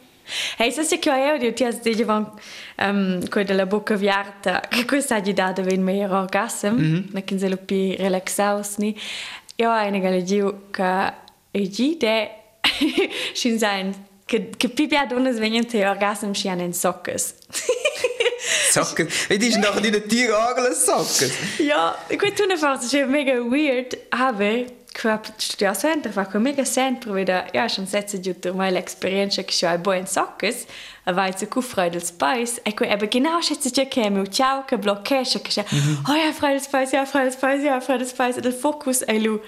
Hey, 0.57 0.71
sa 0.71 0.83
che 0.83 1.09
io 1.09 1.37
dio 1.37 1.53
ti 1.53 1.63
has 1.63 1.79
dice 1.81 2.05
van 2.05 2.29
um, 2.77 3.27
quei 3.29 3.45
della 3.45 3.65
bocca 3.65 3.95
viarta 3.95 4.59
che 4.69 4.85
questa 4.85 5.15
ha 5.15 5.19
dato 5.21 5.63
ven 5.63 5.81
meglio 5.81 6.15
orgasm 6.15 6.67
mm 6.67 6.79
-hmm. 6.79 7.13
na 7.13 7.21
kin 7.21 7.39
se 7.39 7.49
lo 7.49 7.57
pi 7.57 7.95
relaxaus 7.95 8.77
ni. 8.77 8.95
Io 9.55 9.69
ha 9.69 9.87
una 9.87 9.99
galegiu 9.99 10.69
che 10.71 11.13
e 11.51 11.69
gi 11.69 11.97
de 11.97 12.29
shin 13.33 13.57
sein 13.63 13.93
che 14.29 14.49
che 14.57 14.69
pipia 14.69 15.05
donas 15.05 15.39
venien 15.39 15.65
te 15.65 15.85
orgasm 15.87 16.33
shi 16.33 16.49
an 16.49 16.61
en 16.61 16.73
sockes 16.73 17.33
Socken. 18.71 19.07
Wie 19.27 19.47
ist 19.47 19.59
noch 19.59 19.75
in 19.77 19.91
den 19.91 20.07
Tieragel 20.07 20.73
Socken? 20.73 21.31
ja 21.57 21.95
quei 22.07 22.31
tu 22.31 22.45
ne 22.45 22.57
fa 22.57 22.79
è 22.79 23.05
mega 23.05 23.33
weird 23.33 23.97
aber 24.11 24.65
qua 24.93 25.21
studia 25.37 25.73
sempre 25.73 26.11
fa 26.11 26.25
con 26.25 26.41
mega 26.41 26.65
sempre 26.65 27.11
veda 27.11 27.45
ja 27.53 27.67
schon 27.67 27.87
setze 27.87 28.19
giusto 28.19 28.53
mai 28.53 28.71
l'esperienza 28.71 29.43
che 29.43 29.53
c'è 29.53 29.77
buon 29.77 30.05
soccas 30.05 30.65
a 31.05 31.13
vai 31.13 31.33
zu 31.37 31.47
cu 31.47 31.61
Freude 31.61 31.99
Spice 31.99 32.61
e 32.63 32.73
quei 32.73 32.89
ebbe 32.89 33.07
genau 33.07 33.41
schätze 33.41 33.71
che 33.71 33.87
che 33.87 34.09
mi 34.09 34.29
ciao 34.29 34.65
che 34.65 34.77
bloccesce 34.77 35.41
che 35.41 35.49
c'è 35.49 35.65
oh 36.07 36.15
ja 36.15 36.31
Freude 36.31 36.59
Spice 36.59 36.95
ja 36.95 37.05
Freude 37.05 37.31
Spice 37.31 37.63
ja 37.63 37.79
Freude 37.79 38.05
Spice 38.05 38.41
del 38.41 38.53
focus 38.53 39.03
e 39.05 39.19
lu 39.19 39.41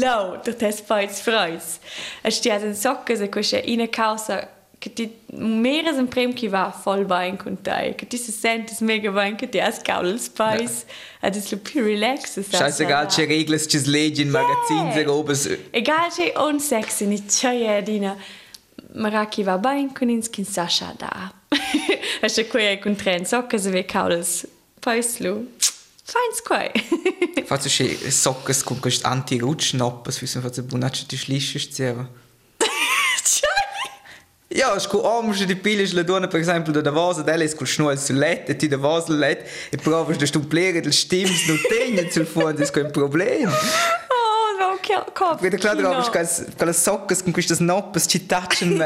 low 0.00 0.36
der 0.44 0.56
test 0.56 0.78
Spice 0.78 1.22
Freus 1.22 1.78
e 2.22 2.30
stia 2.30 2.58
in 2.58 2.74
soccas 2.74 3.20
e 3.20 3.28
quei 3.28 3.44
in 3.64 3.88
causa 3.90 4.48
che 4.84 4.92
ti 4.92 5.10
mehr 5.32 5.86
ein 5.86 6.08
Prem 6.08 6.34
che 6.34 6.48
va 6.48 6.70
voll 6.84 7.06
bein 7.06 7.38
con 7.38 7.56
te 7.62 7.94
che 7.96 8.06
ti 8.06 8.18
se 8.18 8.32
sentes 8.32 8.80
mega 8.80 9.10
bein 9.10 9.34
che 9.34 9.48
ti 9.48 9.58
has 9.58 9.80
caul 9.82 10.18
spice 10.18 10.84
ja. 11.20 11.28
ed 11.28 11.36
is 11.36 11.50
lo 11.50 11.58
più 11.58 11.82
relax 11.82 12.38
Scheißegal, 12.40 13.06
c'è 13.06 13.26
regole, 13.26 13.58
c'è 13.58 13.80
leggi 13.86 14.22
in 14.22 14.28
magazin, 14.28 14.92
se 14.92 15.02
robes. 15.02 15.58
egal 15.70 16.10
c'è 16.10 16.34
un 16.36 16.60
sexy 16.60 17.06
ni 17.06 17.24
c'è 17.24 17.82
dina. 17.82 18.14
Maraki 18.96 19.42
va 19.42 19.58
bein 19.58 19.92
con 19.92 20.10
ins 20.10 20.28
kin 20.28 20.44
Sasha 20.44 20.94
da 20.98 21.32
e 22.20 22.26
c'è 22.28 22.46
qui 22.46 22.78
con 22.78 22.94
tren 22.94 23.24
so 23.24 23.46
che 23.46 23.58
se 23.58 23.70
ve 23.70 23.84
caul 23.86 24.22
spice 26.04 26.12
Feins 26.12 26.42
quai. 26.42 26.70
Faccio 27.44 27.68
che 27.68 28.10
soccas 28.10 28.62
con 28.62 28.78
questo 28.78 29.08
anti-rutschnappes, 29.08 30.20
wie 30.20 30.28
so 30.28 30.40
faccio 30.40 30.62
bunacci 30.62 31.04
di 31.06 31.16
schlisce 31.16 31.58
stieva. 31.58 32.08
Ja, 34.48 34.78
scu 34.78 34.98
omsch 34.98 35.44
di 35.44 35.56
pilis 35.56 35.92
la 35.94 36.02
dona 36.02 36.28
per 36.28 36.38
esempio 36.38 36.72
da 36.72 36.90
vasa 36.90 37.22
delle 37.22 37.48
scul 37.48 37.66
schnuel 37.66 37.98
sul 37.98 38.18
letto 38.18 38.52
e 38.52 38.56
ti 38.56 38.68
da 38.68 38.76
vasa 38.76 39.12
let 39.12 39.48
e 39.68 39.76
provas 39.76 40.16
da 40.16 40.26
stumplere 40.26 40.80
del 40.80 40.92
stims 40.92 41.48
no 41.48 41.56
tegna 41.68 42.08
sul 42.08 42.24
fondo 42.24 42.62
è 42.62 42.70
kein 42.70 42.90
problem. 42.90 43.50
Oh, 44.56 44.56
no, 44.58 44.78
cop. 45.12 45.40
Vede 45.40 45.56
klar 45.56 45.74
drauf, 45.74 46.10
che 46.10 46.24
che 46.56 46.64
le 46.64 46.72
soccas 46.72 47.22
con 47.22 47.32
queste 47.32 47.56
noppes 47.58 48.04
ci 48.06 48.26
touchen 48.26 48.76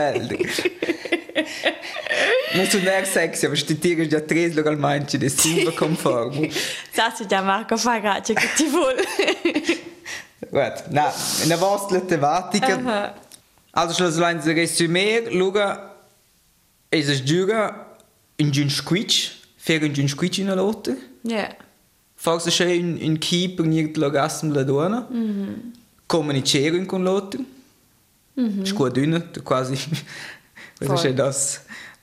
melde. 2.53 2.57
Non 2.57 2.67
so 2.71 2.79
ner 2.79 3.07
sexy, 3.07 3.47
aber 3.47 3.57
sti 3.57 3.79
tiri 3.79 4.09
già 4.09 4.21
tres 4.21 4.55
localmente 4.55 5.19
de 5.19 5.29
super 5.29 5.75
conformo. 5.75 6.49
Sassi 6.93 7.27
già 7.27 7.43
Marco 7.43 7.77
Fagaccia 7.77 8.35
che 8.35 8.49
ti 8.57 8.69
vuole. 8.69 9.03
Gut, 10.51 10.85
na, 10.91 11.13
in 11.43 11.49
der 11.49 11.59
vostra 11.59 12.01
tematica. 12.01 12.75
Aha. 12.75 13.15
Also 13.73 13.95
schlussendlich 13.95 14.49
ein 14.49 14.59
Resümee, 14.59 15.29
schauen, 15.31 15.79
es 16.91 17.09
ist 17.09 17.25
giura 17.27 17.87
in 18.37 18.51
Jun 18.51 18.71
Squitch, 18.71 19.33
für 19.57 19.75
in 19.75 19.93
Jun 19.93 20.09
Squitch 20.09 20.39
in 20.39 20.47
der 20.47 20.57
Lotte. 20.57 20.97
Ja. 21.23 21.49
Falls 22.17 22.47
es 22.47 22.55
schön 22.55 22.97
in 22.97 23.21
Keeper 23.21 23.65
nicht 23.65 23.97
l'orgasmo 23.97 24.53
la 24.53 24.65
donna. 24.65 25.07
Mhm. 25.11 25.73
Comunicare 26.09 26.85
con 26.87 27.05
l'altro. 27.05 27.41
Mhm. 28.35 28.63
Ist 28.63 28.75
gut 28.75 28.97
dünner, 28.97 29.21
quasi. 29.45 29.77
Das 30.81 31.05
ist 31.05 31.05
ja 31.05 31.13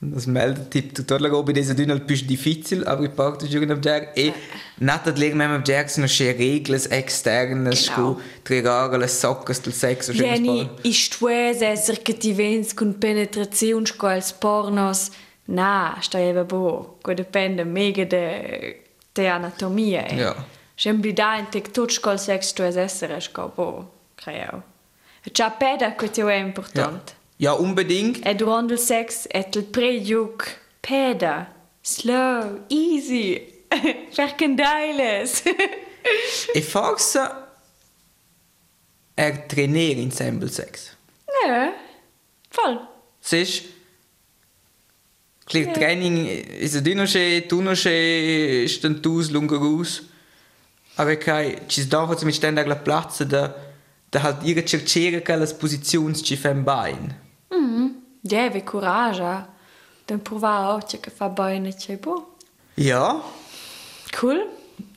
das, 0.00 0.10
das 0.14 0.26
Meldetipp. 0.26 0.94
Tutto 0.94 1.18
la 1.18 1.28
roba 1.28 1.52
desa 1.52 1.74
dünner 1.74 1.98
più 2.00 2.16
difficile, 2.16 2.86
aber 2.86 3.04
ich 3.04 3.14
parte 3.14 3.46
giura 3.48 3.72
ab 3.72 3.82
der. 3.82 4.16
E, 4.16 4.32
nicht 4.78 5.06
dat 5.06 5.18
legen 5.18 5.38
wir 5.38 5.48
mit 5.48 5.66
der 5.68 5.88
sono 5.88 6.08
schön 6.08 6.36
Regeln 6.36 6.80
externes, 6.90 7.86
Genau. 7.88 8.20
regole, 8.48 9.08
soccas 9.08 9.60
del 9.62 9.72
sex, 9.72 10.10
Jenny, 10.12 10.68
isto 10.82 11.28
è 11.28 11.56
esser 11.60 12.02
che 12.02 12.16
ti 12.16 12.32
vens 12.32 12.74
con 12.74 12.98
penetrazione 12.98 13.86
scoils 13.86 14.32
pornos. 14.32 15.10
Na, 15.48 15.96
sta 16.00 16.18
eva 16.18 16.44
bo. 16.44 16.98
Ko 17.02 17.14
depende 17.14 17.64
mega 17.64 18.04
de, 18.04 18.82
de 19.12 19.28
anatomia. 19.28 20.04
Eh. 20.08 20.16
Ja. 20.16 20.34
Sembri 20.74 21.12
da 21.12 21.38
in 21.38 21.48
tek 21.48 21.70
sex 22.18 22.52
tu 22.52 22.62
es 22.62 22.76
essere 22.76 23.20
sco 23.20 23.52
bo. 23.54 23.92
E 24.26 25.30
già 25.32 25.50
peda 25.50 25.94
che 25.94 26.10
ti 26.10 26.20
è 26.20 26.52
Ja. 26.72 27.02
Ja, 27.36 27.52
unbedingt. 27.52 28.24
E 28.26 28.34
durante 28.34 28.74
il 28.74 28.78
sex 28.78 29.26
et 29.28 29.54
il 29.56 29.64
pregiuc. 29.64 30.60
Peda. 30.80 31.48
Slow. 31.82 32.64
Easy. 32.68 33.40
Verkendeiles. 34.12 35.42
E 36.54 36.62
forse 36.72 37.30
er 39.16 39.48
trainiere 39.48 40.00
ensemble 40.00 40.48
sex. 40.48 40.96
ja. 41.46 41.72
Voll. 42.50 42.80
Siehst 43.20 43.64
Klar, 45.46 45.72
Training 45.74 46.26
ist 46.26 46.74
du 46.74 46.80
du 46.82 47.62
noch 47.62 47.76
schön, 47.76 48.64
ist 48.64 48.82
danntus 48.82 49.30
lunga 49.30 49.56
raus. 49.56 50.02
Aber 50.96 51.12
okay, 51.12 51.58
ci 51.68 51.82
sta 51.82 52.06
faccio 52.06 52.26
mit 52.26 52.34
ständig 52.34 52.66
la 52.66 52.74
Platz 52.74 53.18
da 53.28 53.54
da 54.10 54.22
halt 54.22 54.42
ihre 54.42 54.64
cercere 54.64 55.22
che 55.22 55.36
le 55.36 55.46
posizioni 55.46 56.14
ci 56.14 56.36
bein. 56.36 57.25
Deve 58.26 58.62
coraggio. 58.64 59.54
Dan 60.04 60.22
provare 60.22 60.72
oggi 60.72 61.00
che 61.00 61.10
fa 61.10 61.28
bene 61.28 61.74
c'è 61.74 61.96
bo. 61.98 62.36
Ja, 62.74 63.20
Cool. 64.20 64.46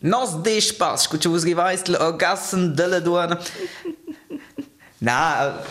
nos 0.01 0.35
de 0.41 0.59
spaß, 0.61 1.01
scusa 1.01 1.29
vos 1.29 1.43
rivais 1.43 1.85
l'orgasm 1.87 2.73
della 2.73 2.99
donna. 2.99 3.37
Na, 4.99 5.47
äh, 5.47 5.63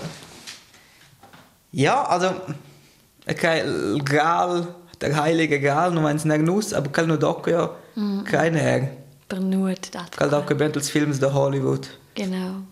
ja, 1.70 2.02
also 2.08 2.34
okay, 3.28 3.60
il 3.64 4.02
Gral, 4.02 4.74
der 5.00 5.14
heilige 5.22 5.60
Gral, 5.60 5.92
non 5.92 6.02
meins 6.02 6.24
neg 6.24 6.42
nus, 6.42 6.72
aber 6.72 6.90
cal 6.90 7.06
no 7.06 7.16
doc 7.16 7.46
ja, 7.46 7.70
keine 8.24 8.60
er. 8.60 8.88
Per 9.26 9.40
nuot 9.40 9.92
dat. 9.92 10.16
Cal 10.16 10.30
doc 10.30 10.56
bent 10.56 10.76
als 10.76 10.90
films 10.90 11.18
de 11.18 11.26
Hollywood. 11.32 11.86
Genau. 12.14 12.64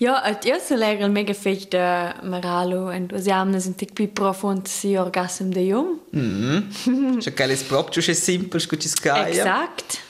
Ja, 0.00 0.14
et 0.24 0.46
io 0.48 0.56
so 0.64 0.78
leggo 0.80 1.04
il 1.04 1.12
mega 1.12 1.34
fech 1.36 1.66
de 1.68 1.80
Maralo 2.24 2.86
en 2.88 3.06
du 3.06 3.18
siamo 3.20 3.58
sind 3.60 3.76
tic 3.76 3.92
pi 3.94 4.06
profond 4.08 4.68
si 4.68 4.96
orgasm 4.96 5.50
de 5.52 5.66
jum. 5.66 6.00
Mhm. 6.12 7.20
Cioè 7.20 7.34
cal 7.34 7.50
es 7.50 7.62
proprio 7.62 8.02
che 8.02 8.14
simpel, 8.14 8.60
scusa 8.60 8.88
scaia. 8.88 9.28
Exakt. 9.28 10.00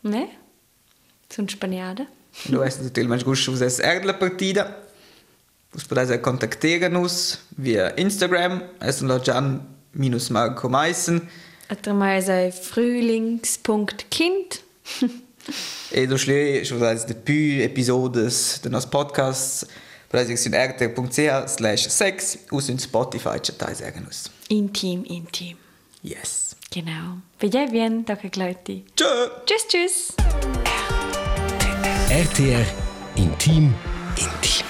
Ne? 0.00 0.28
Sunt 1.28 1.50
spaniada. 1.50 2.06
Du 2.48 2.58
weißt 2.58 2.82
natürlich, 2.82 3.08
man 3.08 3.22
gusta 3.22 3.52
vos 3.52 3.60
es 3.60 3.78
er 3.78 4.04
la 4.04 4.14
partida. 4.14 4.74
Vos 5.72 5.84
podais 5.84 6.20
kontaktieren 6.20 6.96
uns 6.96 7.38
via 7.56 7.96
Instagram, 7.96 8.62
es 8.80 9.00
lo 9.00 9.18
Gian 9.18 9.60
minus 9.92 10.28
Marco 10.30 10.68
Meissen. 10.68 11.28
Et 11.70 11.86
mai 11.86 12.20
sei 12.20 12.50
frühlings.kind. 12.50 14.60
E 15.90 16.06
do 16.06 16.16
schlei, 16.16 16.64
schon 16.64 16.82
als 16.82 17.04
de 17.04 17.14
pu 17.14 17.62
episodes 17.62 18.60
de 18.62 18.70
nos 18.70 18.86
podcasts, 18.86 19.66
rtr.ch 20.12 21.90
sex, 21.90 22.38
us 22.50 22.68
in 22.68 22.78
Spotify 22.78 23.38
chatai 23.38 23.74
sagen. 23.74 24.06
Intim, 24.48 25.04
intim. 25.04 25.56
Yes. 26.02 26.56
Genau. 26.70 27.18
Vedi 27.38 27.66
bien, 27.70 28.04
da 28.04 28.16
che 28.16 28.28
gleuti. 28.28 28.84
Tschö! 28.94 29.30
Tschüss, 29.44 29.66
tschüss. 29.68 30.14
RTR 32.08 32.66
Intim 33.16 33.74
Intim. 34.16 34.66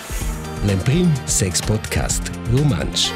L'Emprim 0.67 1.13
Sex 1.27 1.61
Podcast 1.61 2.31
Romansch. 2.53 3.11